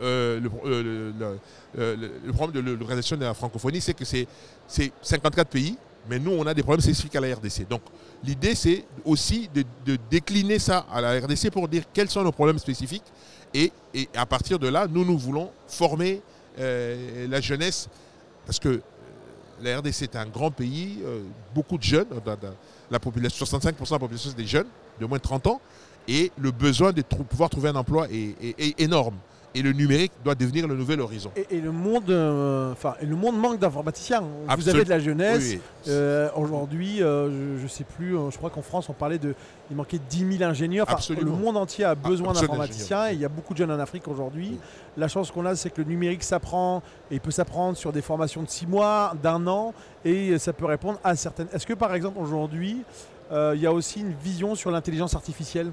euh, 0.00 0.40
euh, 0.66 1.38
le, 1.74 2.32
problème 2.32 2.62
de 2.64 2.70
l'organisation 2.72 3.16
de 3.16 3.24
la 3.24 3.34
francophonie, 3.34 3.80
c'est 3.80 3.94
que 3.94 4.04
c'est 4.04 4.26
54 5.02 5.48
pays, 5.48 5.76
mais 6.08 6.18
nous, 6.18 6.32
on 6.32 6.46
a 6.46 6.54
des 6.54 6.62
problèmes 6.62 6.82
spécifiques 6.82 7.16
à 7.16 7.20
la 7.20 7.34
RDC. 7.34 7.66
Donc, 7.68 7.82
l'idée, 8.24 8.54
c'est 8.54 8.84
aussi 9.04 9.48
de, 9.54 9.64
décliner 10.10 10.58
ça 10.58 10.86
à 10.92 11.00
la 11.00 11.18
RDC 11.18 11.50
pour 11.50 11.68
dire 11.68 11.84
quels 11.92 12.10
sont 12.10 12.22
nos 12.22 12.32
problèmes 12.32 12.58
spécifiques. 12.58 13.04
Et, 13.54 13.72
à 14.14 14.26
partir 14.26 14.58
de 14.58 14.68
là, 14.68 14.86
nous, 14.88 15.04
nous 15.04 15.18
voulons 15.18 15.50
former 15.66 16.20
euh, 16.58 17.26
la 17.28 17.40
jeunesse 17.40 17.88
parce 18.46 18.58
que 18.58 18.68
euh, 18.68 18.80
la 19.60 19.78
RDC 19.78 20.02
est 20.02 20.16
un 20.16 20.26
grand 20.26 20.50
pays, 20.50 21.00
euh, 21.04 21.22
beaucoup 21.54 21.76
de 21.76 21.82
jeunes, 21.82 22.06
la 22.90 22.98
population, 22.98 23.44
65% 23.44 23.88
de 23.88 23.92
la 23.92 23.98
population 23.98 24.30
c'est 24.30 24.36
des 24.36 24.46
jeunes 24.46 24.68
de 25.00 25.06
moins 25.06 25.18
de 25.18 25.22
30 25.22 25.46
ans, 25.48 25.60
et 26.08 26.30
le 26.38 26.52
besoin 26.52 26.92
de 26.92 27.02
pouvoir 27.02 27.50
trouver 27.50 27.68
un 27.68 27.76
emploi 27.76 28.06
est 28.10 28.80
énorme 28.80 29.16
et 29.56 29.62
le 29.62 29.72
numérique 29.72 30.12
doit 30.22 30.34
devenir 30.34 30.68
le 30.68 30.74
nouvel 30.74 31.00
horizon. 31.00 31.30
Et, 31.50 31.60
le 31.60 31.72
monde, 31.72 32.10
euh, 32.10 32.74
le 33.00 33.16
monde 33.16 33.38
manque 33.38 33.58
d'informaticiens. 33.58 34.22
Vous 34.56 34.68
avez 34.68 34.84
de 34.84 34.90
la 34.90 34.98
jeunesse. 34.98 35.56
Euh, 35.88 36.28
aujourd'hui, 36.36 37.02
euh, 37.02 37.56
je 37.58 37.62
ne 37.62 37.68
sais 37.68 37.84
plus. 37.84 38.10
je 38.30 38.36
crois 38.36 38.50
qu'en 38.50 38.60
France, 38.62 38.90
on 38.90 38.92
parlait 38.92 39.18
de, 39.18 39.34
il 39.70 39.76
manquait 39.76 39.98
10 40.10 40.38
000 40.38 40.50
ingénieurs. 40.50 40.86
le 41.08 41.30
monde 41.30 41.56
entier 41.56 41.84
a 41.84 41.94
besoin 41.94 42.34
d'informaticiens. 42.34 43.08
Et 43.08 43.14
il 43.14 43.20
y 43.20 43.24
a 43.24 43.30
beaucoup 43.30 43.54
de 43.54 43.58
jeunes 43.58 43.70
en 43.70 43.78
Afrique 43.78 44.06
aujourd'hui. 44.08 44.58
La 44.98 45.08
chance 45.08 45.30
qu'on 45.30 45.46
a, 45.46 45.56
c'est 45.56 45.70
que 45.70 45.80
le 45.80 45.88
numérique 45.88 46.22
s'apprend 46.22 46.82
et 47.10 47.14
il 47.14 47.20
peut 47.20 47.30
s'apprendre 47.30 47.78
sur 47.78 47.92
des 47.92 48.02
formations 48.02 48.42
de 48.42 48.48
6 48.50 48.66
mois, 48.66 49.14
d'un 49.22 49.46
an, 49.46 49.72
et 50.04 50.38
ça 50.38 50.52
peut 50.52 50.66
répondre 50.66 50.98
à 51.02 51.16
certaines. 51.16 51.48
Est-ce 51.52 51.66
que 51.66 51.74
par 51.74 51.94
exemple 51.94 52.18
aujourd'hui, 52.18 52.82
il 53.32 53.60
y 53.60 53.66
a 53.66 53.72
aussi 53.72 54.00
une 54.00 54.12
vision 54.12 54.54
sur 54.54 54.70
l'intelligence 54.70 55.14
artificielle? 55.14 55.72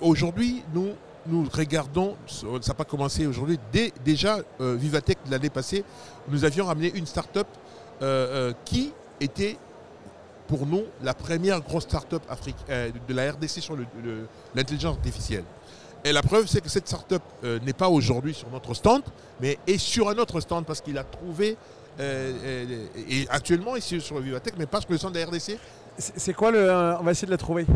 Aujourd'hui, 0.00 0.62
nous, 0.74 0.90
nous 1.26 1.46
regardons, 1.52 2.16
ça 2.26 2.46
n'a 2.68 2.74
pas 2.74 2.84
commencé 2.84 3.26
aujourd'hui, 3.26 3.58
déjà 4.04 4.38
euh, 4.60 4.76
Vivatech 4.76 5.18
l'année 5.30 5.50
passée, 5.50 5.84
nous 6.28 6.44
avions 6.44 6.66
ramené 6.66 6.92
une 6.94 7.06
start-up 7.06 7.46
euh, 8.02 8.50
euh, 8.50 8.52
qui 8.64 8.92
était 9.20 9.56
pour 10.46 10.66
nous 10.66 10.84
la 11.02 11.14
première 11.14 11.60
grosse 11.60 11.84
start-up 11.84 12.22
de 12.68 13.14
la 13.14 13.32
RDC 13.32 13.60
sur 13.60 13.76
l'intelligence 14.54 14.96
artificielle. 14.96 15.44
Et 16.04 16.12
la 16.12 16.22
preuve, 16.22 16.46
c'est 16.46 16.60
que 16.60 16.68
cette 16.68 16.86
start-up 16.86 17.22
n'est 17.42 17.72
pas 17.72 17.88
aujourd'hui 17.88 18.34
sur 18.34 18.50
notre 18.50 18.74
stand, 18.74 19.02
mais 19.40 19.58
est 19.66 19.78
sur 19.78 20.10
un 20.10 20.16
autre 20.16 20.40
stand 20.40 20.66
parce 20.66 20.82
qu'il 20.82 20.98
a 20.98 21.04
trouvé, 21.04 21.56
et 21.98 23.26
actuellement 23.30 23.74
ici 23.74 24.02
sur 24.02 24.18
Vivatech, 24.18 24.52
mais 24.58 24.66
pas 24.66 24.82
sur 24.82 24.90
le 24.90 24.98
stand 24.98 25.14
de 25.14 25.20
la 25.20 25.26
RDC, 25.26 25.58
c'est 25.98 26.34
quoi 26.34 26.50
le. 26.50 26.70
On 27.00 27.02
va 27.02 27.12
essayer 27.12 27.26
de 27.26 27.32
la 27.32 27.38
trouver. 27.38 27.66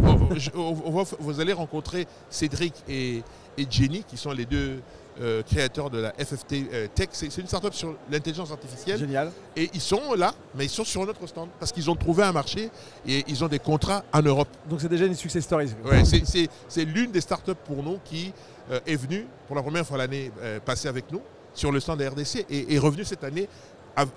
vous 1.21 1.41
allez 1.41 1.53
rencontrer 1.53 2.07
Cédric 2.31 2.75
et, 2.89 3.23
Jenny, 3.69 4.05
qui 4.05 4.17
sont 4.17 4.33
les 4.33 4.45
deux 4.45 4.81
euh, 5.21 5.43
créateurs 5.43 5.91
de 5.91 5.99
la 5.99 6.13
FFT 6.13 6.53
euh, 6.73 6.87
Tech. 6.95 7.09
C'est 7.11 7.37
une 7.39 7.49
startup 7.49 7.75
sur 7.75 7.97
l'intelligence 8.09 8.53
artificielle. 8.53 9.01
Génial. 9.01 9.33
Et 9.57 9.69
ils 9.75 9.81
sont 9.81 10.15
là, 10.15 10.33
mais 10.55 10.67
ils 10.67 10.71
sont 10.71 10.85
sur 10.85 11.05
notre 11.05 11.27
stand 11.27 11.49
parce 11.59 11.73
qu'ils 11.73 11.91
ont 11.91 11.97
trouvé 11.97 12.23
un 12.23 12.31
marché 12.31 12.71
et 13.05 13.25
ils 13.27 13.43
ont 13.43 13.49
des 13.49 13.59
contrats 13.59 14.05
en 14.13 14.23
Europe. 14.23 14.49
Donc 14.71 14.81
c'est 14.81 14.89
déjà 14.89 15.07
une 15.07 15.17
success 15.17 15.43
story. 15.43 15.71
Ouais, 15.85 16.05
c'est 16.05 16.85
l'une 16.85 17.11
des 17.11 17.21
startups 17.21 17.57
pour 17.65 17.83
nous 17.83 17.99
qui 18.05 18.33
euh, 18.71 18.79
est 18.87 18.95
venue 18.95 19.27
pour 19.49 19.57
la 19.57 19.63
première 19.63 19.85
fois 19.85 19.99
l'année 19.99 20.31
passée 20.65 20.87
avec 20.87 21.11
nous 21.11 21.23
sur 21.53 21.73
le 21.73 21.81
stand 21.81 21.99
de 21.99 22.07
RDC 22.07 22.47
et 22.49 22.75
est 22.75 22.79
revenue 22.79 23.05
cette 23.05 23.25
année 23.25 23.49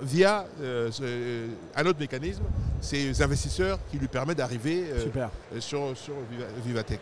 via 0.03 0.45
un 1.75 1.85
autre 1.87 1.99
mécanisme, 1.99 2.43
ces 2.79 3.19
investisseurs 3.23 3.79
qui 3.89 3.97
lui 3.97 4.07
permettent 4.07 4.37
d'arriver 4.37 4.83
sur, 5.59 5.97
sur 5.97 6.13
Vivatech. 6.63 6.99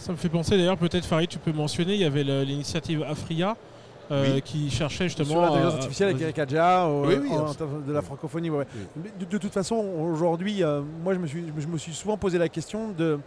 Ça 0.00 0.12
me 0.12 0.16
fait 0.16 0.28
penser 0.28 0.56
d'ailleurs, 0.56 0.78
peut-être 0.78 1.04
Farid, 1.04 1.28
tu 1.28 1.38
peux 1.38 1.52
mentionner, 1.52 1.94
il 1.94 2.00
y 2.00 2.04
avait 2.04 2.24
l'initiative 2.24 3.02
Afria. 3.02 3.56
qui 4.44 4.70
cherchait 4.70 5.04
justement. 5.04 5.28
Sur 5.28 5.40
l'intelligence 5.40 5.74
artificielle 5.74 6.08
avec 6.08 6.22
Eric 6.22 6.38
Adja, 6.38 6.86
de 6.86 7.92
la 7.92 8.02
francophonie. 8.02 8.50
De, 8.50 9.38
toute 9.38 9.52
façon, 9.52 9.76
aujourd'hui, 9.76 10.62
moi 11.04 11.14
je 11.14 11.18
me, 11.18 11.26
suis, 11.26 11.44
je 11.56 11.66
me 11.68 11.78
suis 11.78 11.92
souvent 11.92 12.16
posé 12.16 12.38
la 12.38 12.48
question 12.48 12.88
de, 12.90 13.20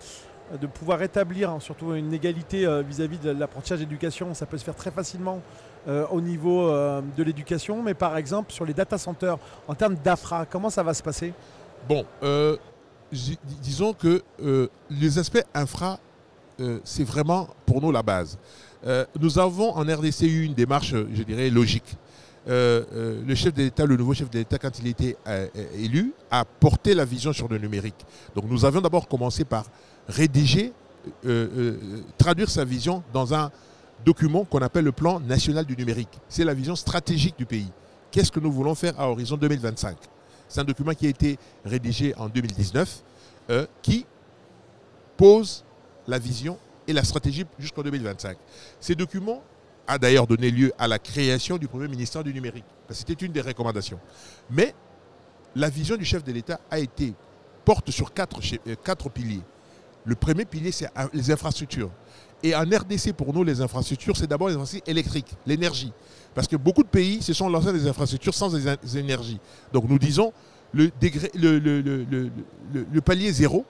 de 0.60 0.68
pouvoir 0.68 1.02
établir 1.02 1.52
hein, 1.52 1.60
surtout 1.62 1.94
une 1.94 2.14
égalité 2.14 2.66
vis-à-vis 2.88 3.18
-vis 3.18 3.22
de 3.22 3.30
l'apprentissage 3.30 3.80
d'éducation. 3.80 4.34
Ça 4.34 4.46
peut 4.46 4.58
se 4.58 4.66
faire 4.66 4.76
très 4.76 4.92
facilement 4.92 5.42
euh, 5.86 6.06
au 6.12 6.22
niveau 6.22 6.70
euh, 6.70 7.02
de 7.18 7.24
l'éducation, 7.24 7.84
mais 7.84 7.94
par 7.94 8.16
exemple 8.16 8.54
sur 8.54 8.64
les 8.64 8.74
data 8.74 8.98
centers, 8.98 9.38
en 9.68 9.76
termes 9.76 9.96
d'AFRA, 9.96 10.46
comment 10.46 10.70
ça 10.70 10.82
va 10.82 10.94
se 10.94 11.04
passer? 11.04 11.34
Bon, 11.90 12.06
euh, 12.24 12.56
disons 13.62 13.92
que 13.92 14.24
les 14.90 15.20
aspects 15.20 15.44
infra, 15.54 16.00
c'est 16.84 17.04
vraiment 17.04 17.48
pour 17.66 17.82
nous 17.82 17.92
la 17.92 18.04
base. 18.04 18.38
nous 19.20 19.40
avons 19.40 19.76
en 19.76 19.82
RDC 19.82 20.22
eu 20.24 20.44
une 20.44 20.54
démarche, 20.54 20.94
je 21.14 21.24
dirais, 21.24 21.50
logique. 21.50 21.96
le 22.48 23.36
chef 23.36 23.54
de 23.54 23.64
l'État, 23.64 23.86
le 23.86 23.96
nouveau 23.98 24.14
chef 24.14 24.30
de 24.30 24.40
l'État, 24.40 24.58
quand 24.58 24.78
il 24.80 24.88
était 24.88 25.18
élu, 25.78 26.14
a 26.30 26.46
porté 26.46 26.94
la 26.94 27.06
vision 27.06 27.34
sur 27.34 27.48
le 27.48 27.58
numérique. 27.58 28.06
Donc 28.36 28.46
nous 28.48 28.66
avions 28.66 28.82
d'abord 28.82 29.08
commencé 29.08 29.46
par 29.46 29.66
rédiger, 30.08 30.74
traduire 32.18 32.50
sa 32.50 32.66
vision 32.66 33.04
dans 33.14 33.34
un 33.34 33.52
document 34.06 34.44
qu'on 34.44 34.60
appelle 34.60 34.86
le 34.86 34.92
plan 34.92 35.20
national 35.20 35.66
du 35.66 35.76
numérique. 35.78 36.20
C'est 36.28 36.44
la 36.44 36.54
vision 36.54 36.76
stratégique 36.76 37.38
du 37.38 37.46
pays 37.46 37.70
qu'est-ce 38.14 38.32
que 38.32 38.40
nous 38.40 38.52
voulons 38.52 38.76
faire 38.76 38.98
à 39.00 39.10
horizon 39.10 39.36
2025. 39.36 39.98
C'est 40.48 40.62
un 40.62 40.64
document 40.64 40.94
qui 40.94 41.08
a 41.08 41.10
été 41.10 41.38
rédigé 41.66 42.14
en 42.16 42.30
2019 42.30 43.04
euh, 43.50 43.66
qui 43.82 44.06
pose 45.18 45.66
la 46.08 46.20
vision 46.20 46.58
et 46.88 46.94
la 46.94 47.04
stratégie 47.04 47.46
jusqu'en 47.60 47.82
2025. 47.84 48.38
Ces 48.80 48.96
documents 48.96 49.42
a 49.88 49.98
d'ailleurs 49.98 50.28
donné 50.28 50.50
lieu 50.50 50.72
à 50.78 50.88
la 50.88 51.00
création 51.00 51.58
du 51.58 51.68
premier 51.68 51.88
ministère 51.88 52.24
du 52.24 52.34
numérique. 52.34 52.66
C'était 52.90 53.26
une 53.26 53.32
des 53.32 53.42
recommandations. 53.42 54.00
Mais 54.50 54.74
la 55.56 55.70
vision 55.70 55.96
du 55.98 56.06
chef 56.06 56.24
de 56.24 56.32
l'État 56.32 56.60
a 56.72 56.80
été 56.80 57.14
porte 57.66 57.92
sur 57.92 58.14
quatre, 58.14 58.40
euh, 58.68 58.76
quatre 58.84 59.10
piliers. 59.10 59.42
Le 60.06 60.16
premier 60.16 60.46
pilier, 60.46 60.72
c'est 60.72 60.90
les 61.14 61.32
infrastructures. 61.32 61.90
Et 62.42 62.54
en 62.54 62.64
RDC, 62.64 63.14
pour 63.14 63.34
nous, 63.34 63.44
les 63.44 63.62
infrastructures, 63.62 64.18
c'est 64.18 64.28
d'abord 64.28 64.50
les 64.50 64.56
infrastructures 64.56 64.92
électriques, 64.92 65.34
l'énergie. 65.46 65.94
Parce 66.36 66.48
que 66.48 66.58
beaucoup 66.58 66.84
de 66.84 66.90
pays 66.90 67.22
se 67.22 67.34
sont 67.34 67.48
lancés 67.48 67.72
des 67.72 67.88
infrastructures 67.88 68.34
sans 68.34 68.54
énergie. 68.98 69.40
Donc 69.72 69.86
nous 69.88 69.98
disons, 69.98 70.34
le, 70.74 70.92
le 72.74 73.02
palier 73.02 73.32
zéro, 73.32 73.66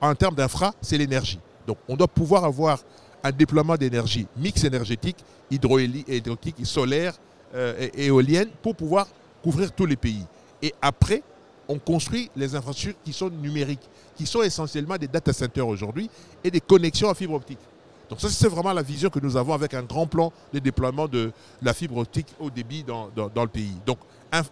en 0.00 0.14
termes 0.14 0.34
d'infra, 0.34 0.72
c'est 0.80 0.96
l'énergie. 0.96 1.40
Donc 1.66 1.78
on 1.88 1.96
doit 1.96 2.08
pouvoir 2.08 2.44
avoir 2.44 2.80
un 3.22 3.32
déploiement 3.32 3.76
d'énergie 3.76 4.26
mix 4.36 4.64
énergétique, 4.64 5.16
hydroélectrique, 5.50 6.56
solaire 6.64 7.14
euh, 7.54 7.88
éolienne 7.94 8.48
pour 8.62 8.74
pouvoir 8.76 9.06
couvrir 9.42 9.72
tous 9.72 9.86
les 9.86 9.96
pays. 9.96 10.24
Et 10.62 10.74
après, 10.80 11.22
on 11.68 11.78
construit 11.78 12.30
les 12.36 12.54
infrastructures 12.54 13.00
qui 13.04 13.12
sont 13.12 13.30
numériques, 13.30 13.88
qui 14.16 14.26
sont 14.26 14.42
essentiellement 14.42 14.96
des 14.96 15.06
data 15.08 15.32
centers 15.32 15.66
aujourd'hui 15.66 16.10
et 16.42 16.50
des 16.50 16.60
connexions 16.60 17.08
à 17.08 17.14
fibre 17.14 17.34
optique. 17.34 17.60
Donc 18.08 18.20
ça, 18.20 18.28
c'est 18.28 18.48
vraiment 18.48 18.72
la 18.72 18.82
vision 18.82 19.08
que 19.08 19.20
nous 19.20 19.36
avons 19.36 19.54
avec 19.54 19.72
un 19.72 19.84
grand 19.84 20.06
plan 20.06 20.32
de 20.52 20.58
déploiement 20.58 21.06
de 21.06 21.30
la 21.62 21.72
fibre 21.72 21.98
optique 21.98 22.26
au 22.40 22.50
débit 22.50 22.82
dans, 22.82 23.08
le 23.16 23.46
pays. 23.46 23.76
Donc, 23.86 23.98
un, 24.32 24.42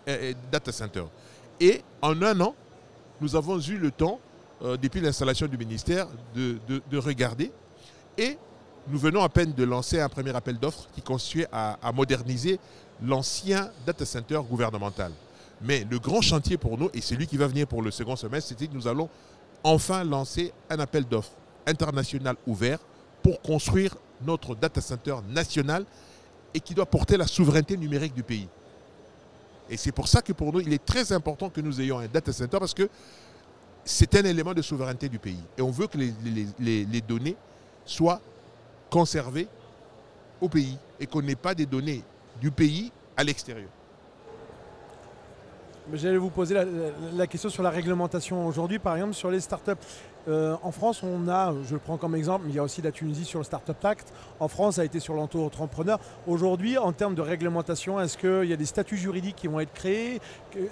data 0.53 0.71
center. 0.71 1.03
Et 1.59 1.83
en 2.01 2.23
un 2.23 2.41
an, 2.41 2.55
nous 3.21 3.35
avons 3.35 3.59
eu 3.59 3.77
le 3.77 3.91
temps, 3.91 4.21
euh, 4.63 4.77
depuis 4.77 5.01
l'installation 5.01 5.47
du 5.47 5.57
ministère, 5.59 6.07
de, 6.35 6.59
de 6.69 6.99
regarder 6.99 7.53
et 8.19 8.37
nous 8.91 8.99
venons 8.99 9.23
à 9.23 9.29
peine 9.29 9.53
de 9.53 9.65
lancer 9.65 10.01
un 10.01 10.09
premier 10.09 10.35
appel 10.35 10.59
d'offres 10.59 10.89
qui 10.95 11.03
consistait 11.03 11.47
à, 11.53 11.93
moderniser 11.95 12.59
l'ancien 13.03 13.71
data 13.87 14.05
center 14.05 14.41
gouvernemental. 14.49 15.13
Mais 15.63 15.87
le 15.91 15.99
grand 15.99 16.21
chantier 16.21 16.57
pour 16.57 16.79
nous, 16.79 16.89
et 16.95 17.01
c'est 17.01 17.15
lui 17.17 17.27
qui 17.27 17.37
va 17.37 17.47
venir 17.47 17.67
pour 17.67 17.83
le 17.83 17.91
second 17.91 18.17
semestre, 18.17 18.55
c'est 18.57 18.67
que 18.67 18.75
nous 18.75 18.89
allons 18.89 19.09
enfin 19.63 20.05
lancer 20.05 20.53
un 20.71 20.79
appel 20.79 21.05
d'offres 21.05 21.33
international 21.67 22.37
ouvert 22.47 22.79
pour 23.23 23.41
construire 23.43 23.97
notre 24.25 24.55
data 24.55 24.81
center 24.81 25.17
national 25.29 25.85
et 26.55 26.61
qui 26.61 26.75
doit 26.75 26.87
porter 26.87 27.17
la 27.17 27.27
souveraineté 27.27 27.77
numérique 27.77 28.15
du 28.15 28.23
pays. 28.23 28.49
Et 29.69 29.77
c'est 29.77 29.93
pour 29.93 30.09
ça 30.09 30.23
que 30.23 30.33
pour 30.33 30.53
nous, 30.53 30.61
il 30.61 30.73
est 30.73 30.85
très 30.85 31.13
important 31.13 31.51
que 31.51 31.61
nous 31.61 31.81
ayons 31.81 31.99
un 31.99 32.07
data 32.07 32.33
center 32.33 32.59
parce 32.59 32.73
que 32.73 32.89
c'est 33.85 34.15
un 34.17 34.25
élément 34.25 34.55
de 34.55 34.63
souveraineté 34.63 35.09
du 35.09 35.19
pays. 35.19 35.43
Et 35.57 35.63
on 35.63 35.71
veut 35.71 35.87
que 35.87 35.99
les, 35.99 37.01
données 37.01 37.37
soient 37.85 38.21
conservées 38.91 39.49
au 40.41 40.49
pays 40.49 40.77
et 41.01 41.07
qu'on 41.07 41.23
n'ait 41.23 41.37
pas 41.37 41.55
des 41.55 41.67
données 41.67 42.03
du 42.41 42.51
pays 42.51 42.93
à 43.17 43.25
l'extérieur. 43.25 43.69
J'allais 45.95 46.19
vous 46.19 46.29
poser 46.31 46.55
la, 47.15 47.27
question 47.27 47.49
sur 47.49 47.63
la 47.63 47.71
réglementation 47.71 48.47
aujourd'hui, 48.47 48.79
par 48.79 48.95
exemple 48.97 49.15
sur 49.15 49.31
les 49.31 49.41
startups. 49.41 49.73
Euh, 50.29 50.57
en 50.63 50.73
France, 50.73 51.03
on 51.03 51.29
a, 51.29 51.55
je 51.67 51.73
le 51.73 51.81
prends 51.81 51.97
comme 51.97 52.15
exemple, 52.15 52.45
mais 52.47 52.53
il 52.53 52.57
y 52.57 52.59
a 52.59 52.63
aussi 52.63 52.83
la 52.83 52.93
Tunisie 52.93 53.25
sur 53.25 53.39
le 53.39 53.45
Startup 53.45 53.83
Act. 53.85 54.13
En 54.41 54.49
France, 54.49 54.75
ça 54.77 54.83
a 54.83 54.85
été 54.85 55.01
sur 55.01 55.15
l'entrepreneur. 55.15 55.99
Aujourd'hui, 56.27 56.77
en 56.77 56.93
termes 56.93 57.15
de 57.15 57.23
réglementation, 57.23 57.99
est-ce 57.99 58.19
qu'il 58.19 58.49
y 58.49 58.53
a 58.53 58.57
des 58.57 58.67
statuts 58.67 58.99
juridiques 58.99 59.37
qui 59.37 59.47
vont 59.47 59.61
être 59.61 59.73
créés? 59.73 60.21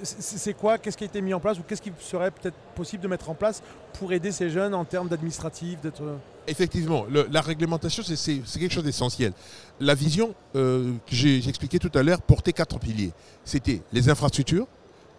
C'est 0.02 0.54
quoi? 0.54 0.78
Qu'est-ce 0.78 0.96
qui 0.96 1.04
a 1.04 1.06
été 1.06 1.22
mis 1.22 1.32
en 1.32 1.40
place? 1.40 1.58
Ou 1.58 1.62
qu'est-ce 1.62 1.82
qui 1.82 1.92
serait 2.00 2.30
peut-être 2.30 2.56
possible 2.74 3.02
de 3.02 3.08
mettre 3.08 3.30
en 3.30 3.34
place 3.34 3.62
pour 3.98 4.12
aider 4.12 4.30
ces 4.30 4.50
jeunes 4.50 4.74
en 4.74 4.84
termes 4.84 5.08
d'administratif 5.08 5.80
d'être... 5.80 6.02
Effectivement, 6.48 7.06
la 7.08 7.40
réglementation, 7.40 8.02
c'est 8.04 8.40
quelque 8.58 8.72
chose 8.72 8.84
d'essentiel. 8.84 9.32
La 9.80 9.94
vision 9.94 10.34
euh, 10.54 10.92
que 11.06 11.14
j'ai 11.14 11.48
expliquée 11.48 11.78
tout 11.78 11.90
à 11.94 12.02
l'heure 12.02 12.22
portait 12.22 12.52
quatre 12.52 12.78
piliers. 12.78 13.12
C'était 13.44 13.82
les 13.92 14.08
infrastructures, 14.08 14.66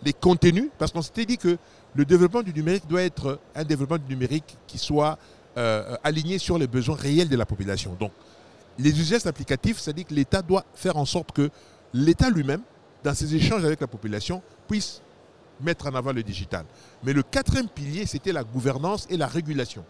les 0.03 0.13
contenus, 0.13 0.69
parce 0.77 0.91
qu'on 0.91 1.01
s'était 1.01 1.25
dit 1.25 1.37
que 1.37 1.57
le 1.95 2.05
développement 2.05 2.43
du 2.43 2.53
numérique 2.53 2.87
doit 2.87 3.01
être 3.01 3.39
un 3.55 3.63
développement 3.63 3.97
du 3.97 4.07
numérique 4.13 4.57
qui 4.67 4.77
soit 4.77 5.17
euh, 5.57 5.95
aligné 6.03 6.37
sur 6.37 6.57
les 6.57 6.67
besoins 6.67 6.95
réels 6.95 7.29
de 7.29 7.35
la 7.35 7.45
population. 7.45 7.95
Donc, 7.99 8.11
les 8.77 8.99
usages 8.99 9.25
applicatifs, 9.25 9.79
c'est-à-dire 9.79 10.05
que 10.05 10.13
l'État 10.13 10.41
doit 10.41 10.63
faire 10.75 10.97
en 10.97 11.05
sorte 11.05 11.31
que 11.31 11.49
l'État 11.93 12.29
lui-même, 12.29 12.61
dans 13.03 13.13
ses 13.13 13.33
échanges 13.35 13.65
avec 13.65 13.81
la 13.81 13.87
population, 13.87 14.41
puisse 14.67 15.01
mettre 15.61 15.87
en 15.87 15.95
avant 15.95 16.11
le 16.11 16.21
digital. 16.21 16.65
Mais 17.03 17.13
le 17.13 17.23
quatrième 17.23 17.67
pilier, 17.67 18.05
c'était 18.05 18.31
la 18.31 18.43
gouvernance 18.43 19.07
et 19.09 19.17
la 19.17 19.27
régulation. 19.27 19.83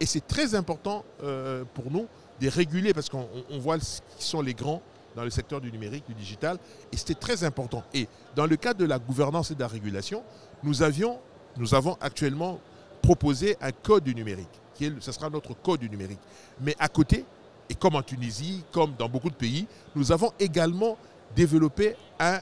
Et 0.00 0.06
c'est 0.06 0.26
très 0.26 0.54
important 0.54 1.04
euh, 1.22 1.64
pour 1.74 1.90
nous 1.90 2.06
de 2.40 2.48
réguler 2.48 2.94
parce 2.94 3.10
qu'on 3.10 3.28
voit 3.60 3.76
qui 3.78 4.24
sont 4.24 4.40
les 4.40 4.54
grands 4.54 4.80
dans 5.16 5.24
le 5.24 5.30
secteur 5.30 5.60
du 5.60 5.70
numérique, 5.72 6.04
du 6.06 6.14
digital, 6.14 6.58
et 6.92 6.96
c'était 6.96 7.14
très 7.14 7.44
important. 7.44 7.82
Et 7.94 8.08
dans 8.36 8.46
le 8.46 8.56
cadre 8.56 8.80
de 8.80 8.84
la 8.86 8.98
gouvernance 8.98 9.50
et 9.50 9.54
de 9.54 9.60
la 9.60 9.68
régulation, 9.68 10.22
nous, 10.62 10.82
avions, 10.82 11.18
nous 11.56 11.74
avons 11.74 11.96
actuellement 12.00 12.60
proposé 13.02 13.56
un 13.60 13.72
code 13.72 14.04
du 14.04 14.14
numérique, 14.14 14.48
qui 14.74 14.86
est, 14.86 14.92
ce 15.00 15.12
sera 15.12 15.30
notre 15.30 15.54
code 15.54 15.80
du 15.80 15.90
numérique. 15.90 16.20
Mais 16.60 16.76
à 16.78 16.88
côté, 16.88 17.24
et 17.68 17.74
comme 17.74 17.94
en 17.94 18.02
Tunisie, 18.02 18.64
comme 18.72 18.94
dans 18.98 19.08
beaucoup 19.08 19.30
de 19.30 19.34
pays, 19.34 19.66
nous 19.94 20.12
avons 20.12 20.32
également 20.38 20.96
développé 21.34 21.96
un, 22.18 22.40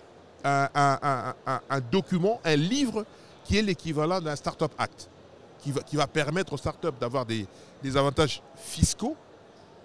document, 1.92 2.40
un 2.44 2.56
livre 2.56 3.04
qui 3.44 3.58
est 3.58 3.62
l'équivalent 3.62 4.20
d'un 4.20 4.36
Startup 4.36 4.72
Act, 4.78 5.08
qui 5.58 5.72
va, 5.72 5.82
qui 5.82 5.96
va 5.96 6.06
permettre 6.06 6.52
aux 6.52 6.56
startups 6.56 6.96
d'avoir 7.00 7.26
des, 7.26 7.46
des 7.82 7.96
avantages 7.96 8.42
fiscaux 8.56 9.16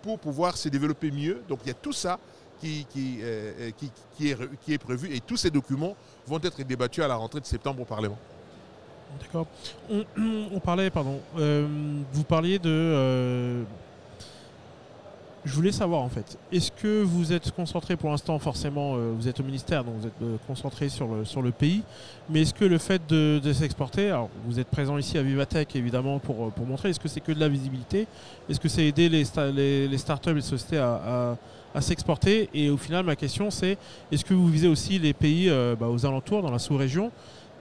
pour 0.02 0.20
pouvoir 0.20 0.56
se 0.58 0.70
développer 0.70 1.12
mieux. 1.12 1.44
Donc 1.48 1.60
il 1.64 1.70
y 1.70 1.72
a 1.72 1.76
tout 1.76 1.94
ça 1.94 2.20
euh, 2.66 3.72
qui, 3.78 3.92
qui, 4.18 4.30
est, 4.30 4.38
qui 4.62 4.74
est 4.74 4.78
prévu 4.78 5.14
et 5.14 5.20
tous 5.20 5.38
ces 5.38 5.52
documents 5.52 5.96
vont 6.28 6.40
être 6.42 6.62
débattus 6.64 7.04
à 7.04 7.08
la 7.08 7.16
rentrée 7.16 7.40
de 7.40 7.46
septembre 7.46 7.82
au 7.82 7.86
Parlement. 7.86 8.18
D'accord. 9.22 9.48
On, 9.90 10.60
parlait, 10.64 10.90
pardon, 10.90 11.20
euh, 11.38 11.68
vous 12.12 12.24
parliez 12.24 12.60
de. 12.60 12.70
Euh, 12.70 13.64
je 15.46 15.54
voulais 15.54 15.72
savoir 15.72 16.02
en 16.02 16.10
fait, 16.10 16.38
est-ce 16.52 16.72
que 16.72 17.04
vous 17.04 17.34
êtes 17.34 17.52
concentré 17.52 17.96
pour 17.96 18.10
l'instant, 18.10 18.40
forcément, 18.40 18.96
vous 18.96 19.28
êtes 19.28 19.40
au 19.40 19.44
ministère, 19.44 19.84
donc 19.84 19.96
vous 20.00 20.08
êtes 20.08 20.46
concentré 20.48 20.90
sur 20.90 21.08
le, 21.08 21.26
sur 21.26 21.42
le 21.42 21.52
pays, 21.52 21.84
mais 22.30 22.42
est-ce 22.42 22.54
que 22.54 22.66
le 22.66 22.78
fait 22.78 23.02
de, 23.08 23.54
s'exporter, 23.54 24.10
alors 24.10 24.30
vous 24.46 24.60
êtes 24.60 24.70
présent 24.70 24.98
ici 24.98 25.18
à 25.18 25.24
Vivatech 25.24 25.76
évidemment 25.76 26.20
pour, 26.20 26.52
pour 26.52 26.66
montrer, 26.66 26.90
est-ce 26.90 27.00
que 27.00 27.10
c'est 27.10 27.20
que 27.20 27.32
de 27.32 27.40
la 27.40 27.50
visibilité? 27.50 28.08
Est-ce 28.50 28.60
que 28.60 28.70
c'est 28.70 28.86
aider 28.86 29.10
les, 29.10 29.24
les, 29.54 29.88
les 29.88 29.98
startups, 29.98 30.34
les 30.34 30.42
sociétés 30.42 30.78
à 30.78 31.38
à 31.74 31.82
s'exporter? 31.82 32.50
Et 32.54 32.70
au 32.70 32.78
final, 32.78 33.06
ma 33.06 33.16
question, 33.16 33.52
c'est 33.52 33.78
est-ce 34.12 34.24
que 34.24 34.34
vous 34.34 34.48
visez 34.48 34.68
aussi 34.68 35.00
les 35.00 35.14
pays 35.14 35.50
euh, 35.50 35.76
bah, 35.80 35.88
aux 35.88 36.06
alentours, 36.06 36.42
dans 36.42 36.52
la 36.52 36.60
sous-région? 36.60 37.12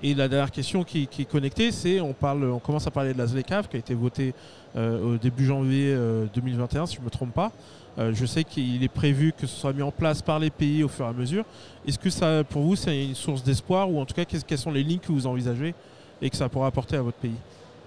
Et 0.03 0.15
la 0.15 0.29
dernière 0.29 0.51
question 0.51 0.83
qui, 0.83 1.09
est 1.19 1.25
connectée, 1.31 1.71
c'est 1.71 2.01
on, 2.01 2.15
on 2.21 2.59
commence 2.59 2.87
à 2.87 2.91
parler 2.91 3.12
de 3.12 3.19
la 3.19 3.27
ZLECAF 3.27 3.69
qui 3.69 3.77
a 3.77 3.79
été 3.79 3.95
votée 3.95 4.35
euh, 4.75 5.15
au 5.15 5.17
début 5.17 5.45
janvier 5.45 5.97
2021, 6.35 6.83
euh, 6.83 6.87
si 6.87 6.97
je 6.97 7.01
ne 7.01 7.05
me 7.05 7.11
trompe 7.11 7.33
pas. 7.33 7.53
je 7.99 8.27
sais 8.27 8.43
qu'il 8.43 8.83
est 8.83 8.88
prévu 8.88 9.33
que 9.33 9.47
ce 9.47 9.55
soit 9.55 9.73
mis 9.73 9.83
en 9.83 9.93
place 9.93 10.21
par 10.21 10.38
les 10.38 10.51
pays 10.51 10.83
au 10.83 10.88
fur 10.88 11.07
et 11.07 11.09
à 11.09 11.12
mesure. 11.12 11.45
Est-ce 11.87 11.99
que 11.99 12.11
ça, 12.11 12.43
pour 12.45 12.62
vous, 12.62 12.75
c'est 12.75 13.05
une 13.05 13.15
source 13.15 13.45
d'espoir 13.45 13.91
ou 13.91 14.01
en 14.01 14.05
tout 14.05 14.15
cas, 14.15 14.25
quelles 14.25 14.59
sont 14.59 14.73
les 14.73 14.83
lignes 14.83 14.99
que 14.99 15.12
vous 15.12 15.27
envisagez 15.27 15.75
et 16.21 16.31
que 16.31 16.37
ça 16.37 16.49
pourra 16.49 16.67
apporter 16.67 16.97
à 16.97 17.03
votre 17.03 17.19
pays? 17.19 17.37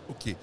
Ok. 0.10 0.36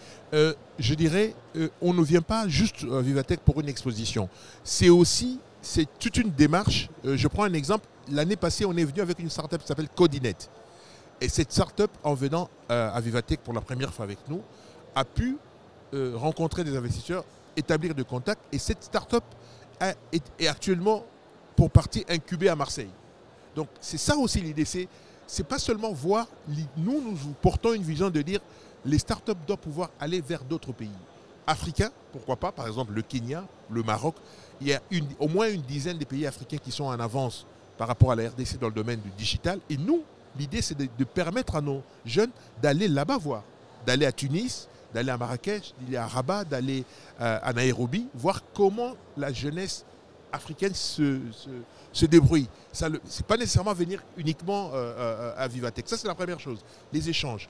je 0.79 0.95
dirais, 0.95 1.35
on 1.81 1.95
ne 1.95 2.03
vient 2.03 2.21
pas 2.21 2.49
juste 2.49 2.85
à 2.93 3.01
Vivatech 3.01 3.41
pour 3.41 3.61
une 3.61 3.69
exposition. 3.69 4.29
C'est 4.65 4.89
aussi 4.89 5.39
c'est 5.63 5.87
toute 5.99 6.17
une 6.17 6.31
démarche. 6.31 6.91
Euh, 7.07 7.17
je 7.17 7.29
prends 7.29 7.45
un 7.45 7.55
exemple. 7.55 7.87
L'année 8.11 8.37
passée, 8.37 8.65
on 8.67 8.77
est 8.77 8.85
venu 8.85 9.01
avec 9.01 9.19
une 9.21 9.31
startup 9.31 9.61
qui 9.61 9.67
s'appelle 9.67 9.89
Codinet. 9.89 10.35
Et 11.23 11.29
cette 11.29 11.53
startup, 11.53 11.91
en 12.03 12.15
venant 12.15 12.51
euh, 12.69 12.91
à 12.93 13.01
Vivatech 13.01 13.39
pour 13.39 13.55
la 13.55 13.61
première 13.61 13.95
fois 13.95 14.05
avec 14.05 14.19
nous, 14.29 14.43
a 14.93 15.05
pu 15.05 15.37
euh, 15.95 16.15
rencontrer 16.17 16.65
des 16.65 16.77
investisseurs, 16.77 17.25
établir 17.57 17.95
des 17.95 18.03
contacts. 18.03 18.43
Et 18.53 18.59
cette 18.59 18.83
startup 18.83 19.23
est, 20.11 20.49
actuellement, 20.49 21.05
pour 21.55 21.71
partie, 21.71 22.05
incubée 22.09 22.49
à 22.49 22.57
Marseille. 22.57 22.91
Donc, 23.55 23.69
c'est 23.81 23.99
ça 23.99 24.17
aussi 24.17 24.41
l'idée. 24.41 24.65
C'est, 24.65 24.89
pas 25.45 25.61
seulement 25.61 25.93
voir. 25.93 26.27
Nous, 26.77 27.01
nous 27.01 27.17
portons 27.41 27.73
une 27.73 27.85
vision 27.85 28.11
de 28.11 28.21
dire 28.21 28.41
les 28.85 28.99
startups 28.99 29.33
doivent 29.47 29.61
pouvoir 29.61 29.91
aller 30.01 30.21
vers 30.21 30.43
d'autres 30.43 30.73
pays 30.73 30.91
africains, 31.47 31.91
pourquoi 32.11 32.35
pas, 32.35 32.51
par 32.51 32.67
exemple 32.67 32.93
le 32.95 33.03
Kenya, 33.03 33.45
le 33.71 33.85
Maroc. 33.85 34.17
Il 34.61 34.67
y 34.67 34.75
a 34.75 34.81
au 35.21 35.29
moins 35.29 35.49
une 35.49 35.63
dizaine 35.63 35.99
de 35.99 36.05
pays 36.05 36.27
africains 36.27 36.59
qui 36.59 36.73
sont 36.73 36.85
en 36.85 36.99
avance 36.99 37.47
par 37.79 37.87
rapport 37.87 38.11
à 38.11 38.17
la 38.17 38.29
RDC 38.29 38.59
dans 38.59 38.69
le 38.69 38.75
domaine 38.75 39.01
du 39.01 39.11
digital. 39.11 39.61
Et 39.71 39.77
nous, 39.77 40.03
l'idée, 40.39 40.63
c'est 40.63 40.77
de, 40.77 41.05
permettre 41.05 41.57
à 41.57 41.61
nos 41.61 41.83
jeunes 42.05 42.31
d'aller 42.61 42.89
là-bas 42.89 43.19
voir, 43.19 43.43
d'aller 43.87 44.07
à 44.07 44.13
Tunis, 44.13 44.69
d'aller 44.95 45.11
à 45.11 45.19
Marrakech, 45.19 45.75
d'aller 45.81 45.97
à 45.97 46.07
Rabat, 46.07 46.45
d'aller 46.45 46.85
euh, 47.21 47.39
à 47.43 47.53
Nairobi, 47.53 48.07
voir 48.15 48.43
comment 48.55 48.95
la 49.17 49.33
jeunesse 49.33 49.85
africaine 50.33 50.75
se, 50.75 51.21
se, 51.93 52.07
débrouille. 52.07 52.49
Ce 52.73 52.87
n'est 52.87 52.99
pas 53.27 53.37
nécessairement 53.37 53.75
venir 53.75 54.03
uniquement 54.17 54.71
euh, 54.73 54.95
euh, 54.97 55.35
à 55.37 55.47
Vivatech. 55.49 55.89
Ça, 55.89 55.97
c'est 55.97 56.09
la 56.09 56.15
première 56.15 56.41
chose. 56.41 56.65
Les 56.93 57.09
échanges. 57.09 57.49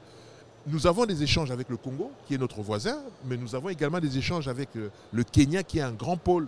Nous 0.67 0.87
avons 0.87 1.07
des 1.07 1.23
échanges 1.23 1.51
avec 1.51 1.69
le 1.69 1.77
Congo, 1.77 2.13
qui 2.27 2.35
est 2.35 2.39
notre 2.39 2.61
voisin, 2.63 3.03
mais 3.25 3.37
nous 3.37 3.55
avons 3.55 3.69
également 3.69 3.99
des 3.99 4.17
échanges 4.17 4.47
avec 4.47 4.69
le 4.75 5.25
Kenya, 5.25 5.65
qui 5.65 5.79
est 5.79 5.83
un 5.83 5.91
grand 5.93 6.17
pôle 6.17 6.47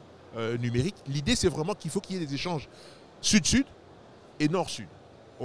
numérique. 0.61 0.95
L'idée, 1.09 1.35
c'est 1.35 1.49
vraiment 1.49 1.75
qu'il 1.75 1.91
faut 1.91 2.01
qu'il 2.01 2.15
y 2.17 2.23
ait 2.23 2.27
des 2.27 2.35
échanges 2.35 2.69
sud-sud 3.21 3.67
et 4.39 4.49
nord-sud. 4.49 4.87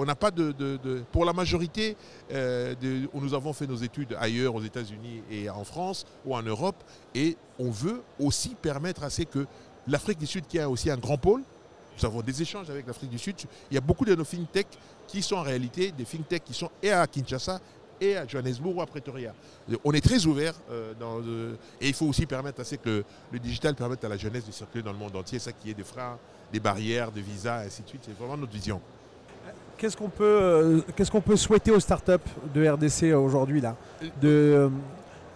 On 0.02 0.06
n'a 0.06 0.16
pas 0.16 0.32
de, 0.32 1.04
Pour 1.12 1.26
la 1.26 1.34
majorité, 1.34 1.98
euh, 2.32 2.74
nous 3.14 3.34
avons 3.34 3.52
fait 3.52 3.68
nos 3.68 3.76
études 3.76 4.16
ailleurs, 4.18 4.56
aux 4.56 4.62
États-Unis 4.62 5.24
et 5.30 5.50
en 5.50 5.66
France 5.66 6.06
ou 6.26 6.34
en 6.34 6.42
Europe, 6.42 6.82
et 7.14 7.36
on 7.60 7.70
veut 7.70 8.02
aussi 8.18 8.56
permettre 8.56 9.04
à 9.04 9.10
ce 9.10 9.24
que 9.24 9.46
l'Afrique 9.88 10.20
du 10.20 10.26
Sud, 10.26 10.48
qui 10.48 10.58
a 10.58 10.70
aussi 10.70 10.90
un 10.90 10.96
grand 10.96 11.18
pôle, 11.18 11.42
nous 11.98 12.06
avons 12.06 12.22
des 12.22 12.42
échanges 12.42 12.70
avec 12.70 12.88
l'Afrique 12.88 13.10
du 13.10 13.20
Sud. 13.20 13.36
Il 13.70 13.76
y 13.76 13.78
a 13.78 13.82
beaucoup 13.82 14.06
de 14.06 14.16
nos 14.16 14.24
fintech 14.24 14.68
qui 15.06 15.22
sont 15.22 15.36
en 15.36 15.42
réalité 15.42 15.92
des 15.92 16.06
fintech 16.06 16.46
qui 16.46 16.54
sont 16.54 16.72
et 16.82 16.92
à 16.94 17.06
Kinshasa 17.06 17.60
et 18.00 18.16
à 18.16 18.26
Johannesburg 18.26 18.78
ou 18.78 18.82
à 18.82 18.86
Pretoria. 18.86 19.34
On 19.84 19.92
est 19.92 20.00
très 20.00 20.26
ouvert 20.26 20.54
euh, 20.72 20.94
dans, 20.98 21.20
euh, 21.20 21.58
et 21.82 21.90
il 21.90 21.94
faut 21.94 22.06
aussi 22.06 22.26
permettre 22.26 22.62
à 22.62 22.64
ce 22.64 22.76
que 22.76 23.04
le, 23.34 23.40
digital 23.40 23.76
permette 23.76 24.06
à 24.06 24.08
la 24.08 24.16
jeunesse 24.16 24.46
de 24.46 24.54
circuler 24.54 24.82
dans 24.82 24.94
le 24.94 24.98
monde 24.98 25.18
entier, 25.18 25.40
ça 25.40 25.52
qui 25.52 25.72
est 25.72 25.74
des 25.74 25.84
freins, 25.84 26.18
des 26.54 26.62
barrières, 26.62 27.12
des 27.12 27.22
visas, 27.22 27.66
ainsi 27.66 27.82
de 27.84 27.90
suite. 27.90 28.04
C'est 28.06 28.18
vraiment 28.18 28.38
notre 28.38 28.54
vision. 28.54 28.80
Qu'est-ce 29.80 29.96
qu'on 29.96 30.10
peut, 30.10 30.24
euh, 30.26 30.82
qu'est-ce 30.94 31.10
qu'on 31.10 31.22
peut 31.22 31.38
souhaiter 31.38 31.72
aux 31.72 31.80
startups 31.80 32.12
de 32.54 32.68
RDC 32.68 33.14
aujourd'hui 33.16 33.62
là? 33.62 33.78
De, 34.22 34.70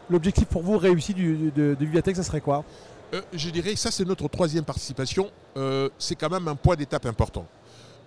L'objectif 0.10 0.46
pour 0.48 0.64
vous 0.64 0.78
réussi 0.78 1.14
du, 1.14 1.50
de, 1.56 1.78
de 1.80 2.14
ça 2.14 2.24
serait 2.24 2.42
quoi? 2.42 2.66
Euh, 3.14 3.22
Je 3.32 3.50
dirais 3.50 3.74
ça 3.78 3.90
c'est 3.90 4.04
notre 4.04 4.28
troisième 4.28 4.66
participation. 4.66 5.32
Euh, 5.56 5.88
c'est 5.98 6.16
quand 6.16 6.30
même 6.30 6.46
un 6.50 6.56
point 6.56 6.76
d'étape 6.76 7.06
important. 7.06 7.48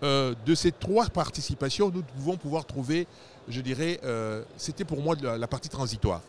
Euh, 0.03 0.35
de 0.45 0.55
ces 0.55 0.73
trois 0.73 1.07
participations, 1.07 1.91
nous 1.91 2.03
devons 2.19 2.37
pouvoir 2.37 2.67
trouver, 2.67 3.07
je 3.49 3.63
dirais, 3.63 3.99
euh, 4.05 4.43
c'était 4.59 4.85
pour 4.85 5.01
moi 5.01 5.17
la, 5.23 5.47
partie 5.47 5.71
transitoire. 5.71 6.21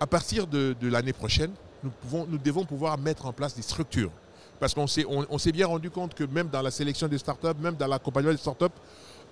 À 0.00 0.06
partir 0.06 0.46
de, 0.46 0.74
l'année 0.80 1.12
prochaine, 1.12 1.50
nous, 1.84 1.90
pouvons, 1.90 2.26
nous 2.26 2.38
devons 2.38 2.64
pouvoir 2.64 2.96
mettre 2.96 3.26
en 3.26 3.34
place 3.34 3.54
des 3.54 3.62
structures. 3.62 4.10
Parce 4.58 4.72
qu'on 4.74 4.86
s'est 4.88 5.04
on 5.06 5.38
s'est 5.38 5.52
bien 5.52 5.68
rendu 5.68 5.88
compte 5.88 6.14
que 6.14 6.24
même 6.24 6.48
dans 6.48 6.62
la 6.62 6.72
sélection 6.72 7.06
des 7.06 7.18
startups, 7.18 7.60
même 7.60 7.76
dans 7.76 7.86
l'accompagnement 7.86 8.32
des 8.32 8.38
startups, 8.38 8.74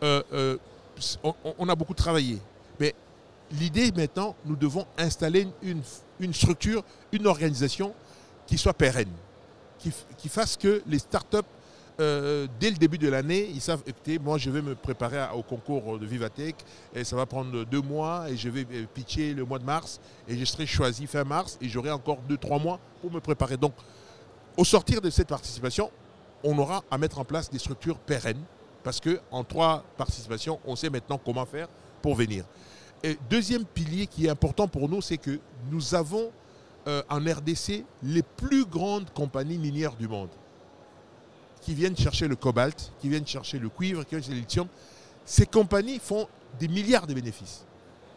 euh, 0.03 0.23
euh, 0.33 0.57
on, 1.59 1.69
a 1.69 1.75
beaucoup 1.75 1.95
travaillé. 1.95 2.39
Mais 2.81 2.95
l'idée 3.51 3.93
maintenant, 3.93 4.35
nous 4.45 4.57
devons 4.57 4.87
installer 4.99 5.49
une, 5.63 6.35
structure, 6.35 6.83
une 7.13 7.27
organisation 7.27 7.95
qui 8.47 8.59
soit 8.59 8.75
pérenne, 8.75 9.13
qui, 9.79 9.93
qui 10.19 10.29
fasse 10.29 10.57
que 10.57 10.83
les 10.87 10.99
startups, 10.99 11.39
euh, 11.99 12.47
dès 12.61 12.71
le 12.71 12.77
début 12.77 12.99
de 12.99 13.09
l'année, 13.09 13.49
ils 13.53 13.61
savent, 13.61 13.83
écoutez, 13.87 14.19
moi 14.19 14.37
je 14.37 14.51
vais 14.51 14.61
me 14.61 14.75
préparer 14.75 15.19
au 15.35 15.43
concours 15.43 15.99
de 15.99 16.05
Vivatech 16.05 16.57
et 16.95 17.05
ça 17.05 17.17
va 17.17 17.25
prendre 17.25 17.65
deux 17.65 17.81
mois 17.81 18.29
et 18.29 18.37
je 18.37 18.51
vais 18.51 18.65
pitcher 18.93 19.33
le 19.33 19.45
mois 19.45 19.59
de 19.59 19.65
mars 19.65 19.99
et 20.29 20.37
je 20.37 20.45
serai 20.45 20.67
choisi 20.67 21.07
fin 21.07 21.25
mars 21.25 21.57
et 21.61 21.69
j'aurai 21.69 21.91
encore 21.91 22.19
deux, 22.29 22.37
trois 22.37 22.59
mois 22.59 22.79
pour 23.01 23.11
me 23.11 23.21
préparer. 23.21 23.57
Donc, 23.57 23.73
au 24.59 24.65
sortir 24.65 25.01
de 25.01 25.09
cette 25.09 25.29
participation, 25.29 25.91
on 26.45 26.59
aura 26.59 26.85
à 26.91 26.99
mettre 26.99 27.19
en 27.19 27.25
place 27.25 27.51
des 27.51 27.59
structures 27.59 27.99
pérennes 27.99 28.43
parce 28.87 29.01
qu'en 29.01 29.43
trois 29.43 29.83
participations, 29.97 30.61
on 30.65 30.77
sait 30.77 30.89
maintenant 30.91 31.19
comment 31.19 31.45
faire 31.45 31.67
pour 32.01 32.15
venir. 32.15 32.45
Deuxième 33.29 33.65
pilier 33.65 34.07
qui 34.07 34.27
est 34.27 34.29
important 34.29 34.69
pour 34.69 34.89
nous, 34.89 35.03
c'est 35.03 35.17
que 35.17 35.41
nous 35.73 35.97
avons 35.97 36.31
euh, 36.87 37.03
en 37.09 37.17
RDC 37.17 37.85
les 38.05 38.23
plus 38.23 38.65
grandes 38.65 39.11
compagnies 39.13 39.59
minières 39.59 39.97
du 39.97 40.07
monde 40.07 40.29
qui 41.63 41.75
viennent 41.75 41.97
chercher 41.97 42.29
le 42.29 42.37
cobalt, 42.37 42.93
qui 43.01 43.09
viennent 43.09 43.27
chercher 43.27 43.59
le 43.59 43.71
cuivre, 43.71 44.05
qui 44.05 44.11
viennent 44.11 44.23
chercher 44.23 44.35
le 44.37 44.41
lithium. 44.43 44.69
Ces 45.25 45.47
compagnies 45.47 45.99
font 45.99 46.29
des 46.61 46.69
milliards 46.69 47.09
de 47.09 47.15
bénéfices. 47.15 47.65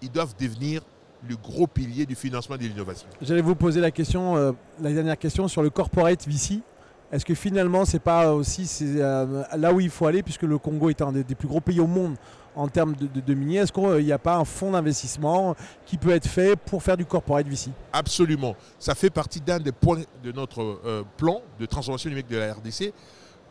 Ils 0.03 0.11
doivent 0.11 0.35
devenir 0.39 0.83
le 1.27 1.35
gros 1.35 1.65
pilier 1.65 2.05
du 2.05 2.13
financement 2.13 2.57
de 2.57 2.61
l'innovation. 2.61 3.07
J'allais 3.23 3.41
vous 3.41 3.55
poser 3.55 3.81
la 3.81 3.89
question, 3.89 4.37
euh, 4.37 4.51
la 4.79 4.93
dernière 4.93 5.17
question 5.17 5.47
sur 5.47 5.63
le 5.63 5.71
corporate 5.71 6.27
VC. 6.27 6.61
Est-ce 7.11 7.25
que 7.25 7.33
finalement, 7.33 7.85
c'est 7.85 7.99
pas 7.99 8.33
aussi 8.33 8.69
euh, 8.81 9.43
là 9.57 9.73
où 9.73 9.79
il 9.79 9.89
faut 9.89 10.05
aller, 10.05 10.21
puisque 10.21 10.43
le 10.43 10.59
Congo 10.59 10.89
est 10.89 11.01
un 11.01 11.11
des, 11.11 11.23
plus 11.23 11.47
gros 11.47 11.59
pays 11.59 11.79
au 11.79 11.87
monde 11.87 12.15
en 12.55 12.67
termes 12.67 12.95
de, 12.95 13.07
de, 13.07 13.19
de 13.19 13.33
miniers 13.33 13.59
Est-ce 13.59 13.71
qu'il 13.73 14.05
n'y 14.05 14.11
a 14.11 14.19
pas 14.19 14.35
un 14.35 14.45
fonds 14.45 14.71
d'investissement 14.71 15.55
qui 15.85 15.97
peut 15.97 16.11
être 16.11 16.27
fait 16.27 16.55
pour 16.55 16.83
faire 16.83 16.97
du 16.97 17.05
corporate 17.05 17.47
VC 17.47 17.71
Absolument. 17.93 18.55
Ça 18.77 18.93
fait 18.93 19.09
partie 19.09 19.41
d'un 19.41 19.59
des 19.59 19.71
points 19.71 20.01
de 20.23 20.31
notre 20.31 20.61
euh, 20.85 21.03
plan 21.17 21.41
de 21.59 21.65
transformation 21.65 22.09
numérique 22.09 22.29
de 22.29 22.37
la 22.37 22.53
RDC. 22.53 22.93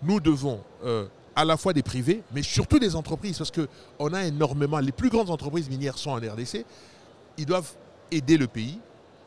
Nous 0.03 0.21
devons 0.21 0.61
euh, 0.85 1.07
à 1.35 1.45
la 1.45 1.57
fois 1.57 1.73
des 1.73 1.83
privés, 1.83 2.23
mais 2.33 2.43
surtout 2.43 2.79
des 2.79 2.95
entreprises, 2.95 3.39
parce 3.39 3.51
qu'on 3.51 4.13
a 4.13 4.25
énormément, 4.25 4.79
les 4.79 4.93
plus 4.93 5.09
grandes 5.09 5.31
entreprises 5.31 5.69
minières 5.69 5.99
sont 5.99 6.11
en 6.11 6.17
RDC, 6.17 6.65
ils 7.37 7.47
doivent 7.47 7.73
aider 8.13 8.37
le 8.37 8.47
pays 8.47 8.79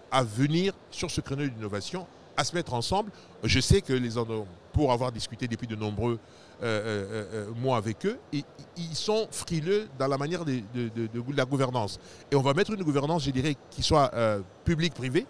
à 0.09 0.23
venir 0.23 0.73
sur 0.89 1.11
ce 1.11 1.19
créneau 1.19 1.47
d'innovation 1.47 2.07
à 2.37 2.43
se 2.43 2.55
mettre 2.55 2.73
ensemble. 2.73 3.11
Je 3.43 3.59
sais 3.59 3.81
que 3.81 3.93
les 3.93 4.17
pour 4.73 4.91
avoir 4.91 5.11
discuté 5.11 5.47
depuis 5.47 5.67
de 5.67 5.75
nombreux 5.75 6.17
euh, 6.63 6.65
euh, 6.65 7.25
euh, 7.33 7.53
mois 7.55 7.77
avec 7.77 8.05
eux, 8.05 8.19
ils 8.31 8.95
sont 8.95 9.27
frileux 9.31 9.87
dans 9.97 10.07
la 10.07 10.17
manière 10.17 10.45
de, 10.45 10.61
la 11.35 11.45
gouvernance. 11.45 11.99
Et 12.31 12.35
on 12.35 12.41
va 12.41 12.53
mettre 12.53 12.71
une 12.71 12.83
gouvernance, 12.83 13.23
je 13.23 13.31
dirais, 13.31 13.55
qui 13.69 13.83
soit 13.83 14.11
publique-privée, 14.63 15.25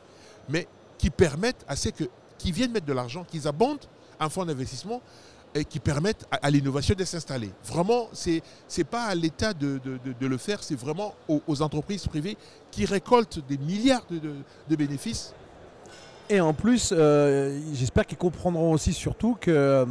mais 0.49 0.67
qui 0.97 1.09
permette 1.09 1.65
à 1.67 1.75
ceux 1.75 1.91
qui 2.37 2.51
viennent 2.51 2.71
mettre 2.71 2.85
de 2.85 2.93
l'argent, 2.93 3.23
qu'ils 3.23 3.47
abondent 3.47 3.85
un 4.19 4.29
fonds 4.29 4.45
d'investissement 4.45 5.01
et 5.53 5.65
qui 5.65 5.79
permettent 5.79 6.25
à, 6.31 6.49
l'innovation 6.49 6.95
de 6.95 7.03
s'installer. 7.03 7.49
Vraiment, 7.65 8.09
ce 8.13 8.29
n'est 8.77 8.83
pas 8.83 9.05
à 9.05 9.15
l'État 9.15 9.53
de, 9.53 9.79
le 10.19 10.37
faire, 10.37 10.63
c'est 10.63 10.75
vraiment 10.75 11.13
aux, 11.27 11.61
entreprises 11.61 12.07
privées 12.07 12.37
qui 12.71 12.85
récoltent 12.85 13.45
des 13.47 13.57
milliards 13.57 14.05
de, 14.09 14.75
bénéfices 14.75 15.33
et 16.31 16.39
en 16.39 16.53
plus, 16.53 16.93
euh, 16.93 17.59
j'espère 17.73 18.05
qu'ils 18.07 18.17
comprendront 18.17 18.71
aussi 18.71 18.93
surtout 18.93 19.35
que 19.39 19.51
euh, 19.51 19.85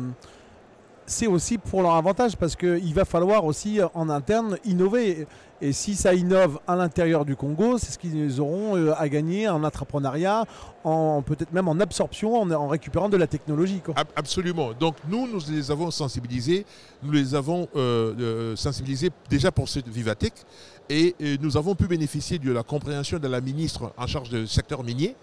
c'est 1.05 1.27
aussi 1.27 1.59
pour 1.59 1.83
leur 1.83 1.93
avantage 1.93 2.35
parce 2.35 2.57
qu'il 2.57 2.95
va 2.95 3.05
falloir 3.05 3.45
aussi 3.45 3.79
en 3.95 4.09
interne 4.09 4.57
innover. 4.65 5.27
Et 5.61 5.73
si 5.73 5.95
ça 5.95 6.15
innove 6.15 6.59
à 6.67 6.75
l'intérieur 6.77 7.27
du 7.27 7.37
Congo, 7.37 7.77
c'est 7.77 7.93
ce 7.93 7.99
qu'ils 7.99 8.41
auront 8.41 8.77
euh, 8.79 8.95
à 8.97 9.11
gagner 9.11 9.47
en 9.49 9.63
entrepreneuriat, 9.63 10.47
en, 10.85 11.21
peut-être 11.21 11.53
même 11.53 11.69
en 11.69 11.79
absorption, 11.79 12.41
en, 12.41 12.69
récupérant 12.69 13.11
de 13.11 13.19
la 13.19 13.27
technologie. 13.27 13.83
Absolument. 14.17 14.71
Donc 14.73 14.97
nous, 15.07 15.27
nous 15.27 15.41
les 15.51 15.71
avons 15.71 15.91
sensibilisés. 15.91 16.65
Nous 17.03 17.13
les 17.13 17.35
avons 17.35 17.69
euh, 17.77 18.57
sensibilisés 18.57 19.11
déjà 19.29 19.53
pour 19.53 19.69
cette 19.69 19.89
Vivatech. 19.89 20.33
Et, 20.89 21.15
nous 21.41 21.57
avons 21.57 21.75
pu 21.75 21.87
bénéficier 21.87 22.39
de 22.39 22.51
la 22.51 22.63
compréhension 22.63 23.19
de 23.19 23.29
la 23.29 23.41
ministre 23.41 23.93
en 23.97 24.07
charge 24.07 24.31
du 24.31 24.47
secteur 24.47 24.83
minier 24.83 25.15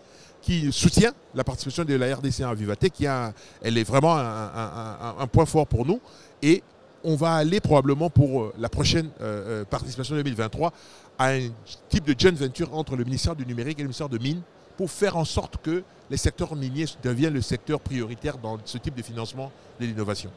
qui 0.41 0.71
soutient 0.71 1.12
la 1.36 1.43
participation 1.43 1.84
de 1.84 1.95
la 1.95 2.15
RDC 2.15 2.41
à 2.41 2.54
Vivatech. 2.54 2.93
Qui 2.93 3.08
a, 3.08 3.34
elle 3.62 3.78
est 3.78 3.84
vraiment 3.84 4.15
un, 4.15 4.23
un, 4.23 5.15
un, 5.19 5.28
point 5.28 5.45
fort 5.45 5.67
pour 5.67 5.86
nous. 5.86 6.00
Et 6.41 6.63
on 7.04 7.15
va 7.15 7.34
aller 7.36 7.60
probablement 7.60 8.10
pour 8.10 8.52
la 8.58 8.69
prochaine 8.69 9.10
euh, 9.21 9.63
participation 9.65 10.15
2023 10.15 10.73
à 11.19 11.32
un 11.32 11.50
type 11.89 12.06
de 12.06 12.15
joint 12.17 12.32
venture 12.32 12.73
entre 12.76 12.95
le 12.95 13.04
ministère 13.04 13.36
du 13.36 13.45
numérique 13.45 13.80
et 13.80 13.82
le 13.82 13.88
ministère 13.88 14.10
de 14.10 14.17
Mines 14.17 14.41
pour 14.78 14.91
faire 14.91 15.17
en 15.17 15.26
sorte 15.26 15.58
que 15.58 15.84
les 16.10 16.17
secteurs 16.17 16.56
miniers 16.56 16.86
deviennent 17.04 17.34
le 17.34 17.41
secteur 17.41 17.80
prioritaire 17.80 18.38
dans 18.38 18.58
ce 18.63 18.78
type 18.78 18.95
de 18.95 19.02
financement 19.02 19.52
de 19.80 19.86
l'innovation. 19.86 20.30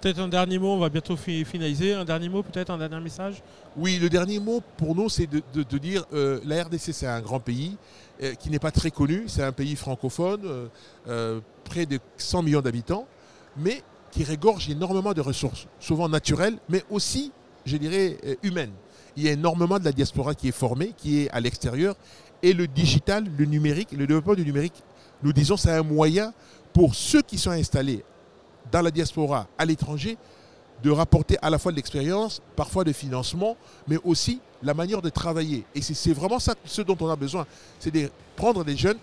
Peut-être 0.00 0.18
un 0.18 0.28
dernier 0.28 0.58
mot, 0.58 0.68
on 0.68 0.78
va 0.78 0.90
bientôt 0.90 1.16
finaliser. 1.16 1.94
Un 1.94 2.04
dernier 2.04 2.28
mot, 2.28 2.42
peut-être 2.42 2.68
un 2.68 2.76
dernier 2.76 3.00
message? 3.00 3.42
Oui, 3.74 3.98
le 3.98 4.10
dernier 4.10 4.38
mot 4.38 4.62
pour 4.76 4.94
nous, 4.94 5.08
c'est 5.08 5.26
de, 5.26 5.42
de, 5.54 5.62
de, 5.62 5.78
dire 5.78 6.04
euh, 6.12 6.40
la 6.44 6.62
RDC, 6.64 6.92
c'est 6.92 7.06
un 7.06 7.22
grand 7.22 7.40
pays 7.40 7.74
euh, 7.74 8.03
qui 8.38 8.50
n'est 8.50 8.58
pas 8.58 8.70
très 8.70 8.90
connu. 8.90 9.24
C'est 9.26 9.42
un 9.42 9.52
pays 9.52 9.76
francophone, 9.76 10.42
euh, 10.44 10.66
euh, 11.08 11.40
près 11.64 11.86
de 11.86 11.98
100 12.16 12.42
millions 12.42 12.60
d'habitants, 12.60 13.06
mais 13.56 13.82
qui 14.10 14.24
régorge 14.24 14.70
énormément 14.70 15.12
de 15.12 15.20
ressources, 15.20 15.66
souvent 15.80 16.08
naturelles, 16.08 16.56
mais 16.68 16.84
aussi, 16.90 17.32
je 17.64 17.76
dirais, 17.76 18.16
humaines. 18.42 18.72
Il 19.16 19.24
y 19.24 19.28
a 19.28 19.32
énormément 19.32 19.78
de 19.78 19.84
la 19.84 19.92
diaspora 19.92 20.34
qui 20.34 20.48
est 20.48 20.52
formée, 20.52 20.92
qui 20.96 21.22
est 21.22 21.30
à 21.30 21.40
l'extérieur, 21.40 21.96
et 22.42 22.52
le 22.52 22.66
digital, 22.68 23.24
le 23.36 23.44
numérique, 23.44 23.90
le 23.92 24.06
développement 24.06 24.34
du 24.34 24.44
numérique, 24.44 24.82
nous 25.22 25.32
disons, 25.32 25.56
c'est 25.56 25.70
un 25.70 25.82
moyen 25.82 26.32
pour 26.72 26.94
ceux 26.94 27.22
qui 27.22 27.38
sont 27.38 27.50
installés 27.50 28.04
dans 28.70 28.82
la 28.82 28.90
diaspora, 28.90 29.48
à 29.58 29.64
l'étranger, 29.64 30.16
de 30.82 30.90
rapporter 30.90 31.36
à 31.40 31.50
la 31.50 31.58
fois 31.58 31.72
de 31.72 31.76
l'expérience, 31.76 32.42
parfois 32.56 32.84
de 32.84 32.92
financement, 32.92 33.56
mais 33.88 33.96
aussi 34.04 34.40
la 34.62 34.74
manière 34.74 35.02
de 35.02 35.08
travailler. 35.08 35.64
Et 35.74 35.82
c'est 35.82 36.12
vraiment 36.12 36.38
ça 36.38 36.54
ce 36.64 36.82
dont 36.82 36.96
on 37.00 37.08
a 37.08 37.16
besoin. 37.16 37.46
C'est 37.78 37.90
de 37.92 38.10
prendre 38.36 38.64
des 38.64 38.76
jeunes, 38.76 38.98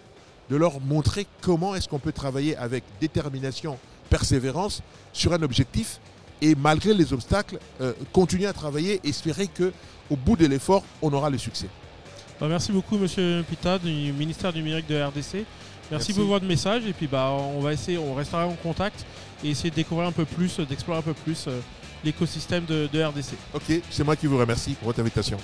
de 0.50 0.56
leur 0.56 0.80
montrer 0.80 1.26
comment 1.42 1.76
est-ce 1.76 1.88
qu'on 1.88 2.00
peut 2.00 2.12
travailler 2.12 2.56
avec 2.58 2.84
détermination, 3.00 3.78
persévérance 4.10 4.82
sur 5.14 5.34
un 5.34 5.42
objectif 5.42 6.00
et 6.42 6.56
malgré 6.56 6.94
les 6.94 7.14
obstacles, 7.14 7.60
euh, 7.82 7.94
continuer 8.12 8.48
à 8.48 8.54
travailler 8.54 9.00
et 9.04 9.10
espérer 9.10 9.48
qu'au 9.48 10.16
bout 10.16 10.36
de 10.36 10.48
l'effort, 10.48 10.84
on 11.02 11.14
aura 11.14 11.30
le 11.30 11.38
succès. 11.38 11.68
Merci 12.42 12.72
beaucoup, 12.72 12.98
Monsieur 12.98 13.46
Pita, 13.48 13.78
du 13.78 14.12
ministère 14.12 14.52
du 14.52 14.60
numérique 14.64 14.88
de 14.88 15.00
RDC. 15.00 15.46
Merci, 15.92 16.14
pour 16.14 16.24
votre 16.24 16.46
message 16.46 16.86
et 16.88 16.94
puis 16.94 17.06
bah 17.06 17.30
on 17.32 17.60
va 17.60 17.74
essayer, 17.74 17.98
on 17.98 18.16
restera 18.16 18.48
en 18.48 18.56
contact 18.56 19.06
et 19.44 19.50
essayer 19.50 19.70
de 19.70 19.76
découvrir 19.76 20.08
un 20.08 20.12
peu 20.12 20.26
plus, 20.26 20.60
d'explorer 20.60 21.00
un 21.00 21.04
peu 21.04 21.14
plus 21.14 21.46
euh, 21.48 21.60
l'écosystème 22.04 22.66
de, 22.66 22.88
de 22.92 23.04
RDC. 23.04 23.34
Ok, 23.54 23.82
c'est 23.90 24.04
moi 24.04 24.16
qui 24.16 24.28
vous 24.28 24.38
remercie 24.38 24.74
pour 24.74 24.88
votre 24.88 25.00
invitation. 25.00 25.38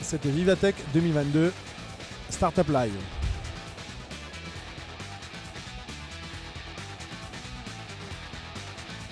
C'était 0.00 0.30
Vivatech 0.30 0.76
2022 0.94 1.52
Startup 2.30 2.68
Live. 2.68 3.19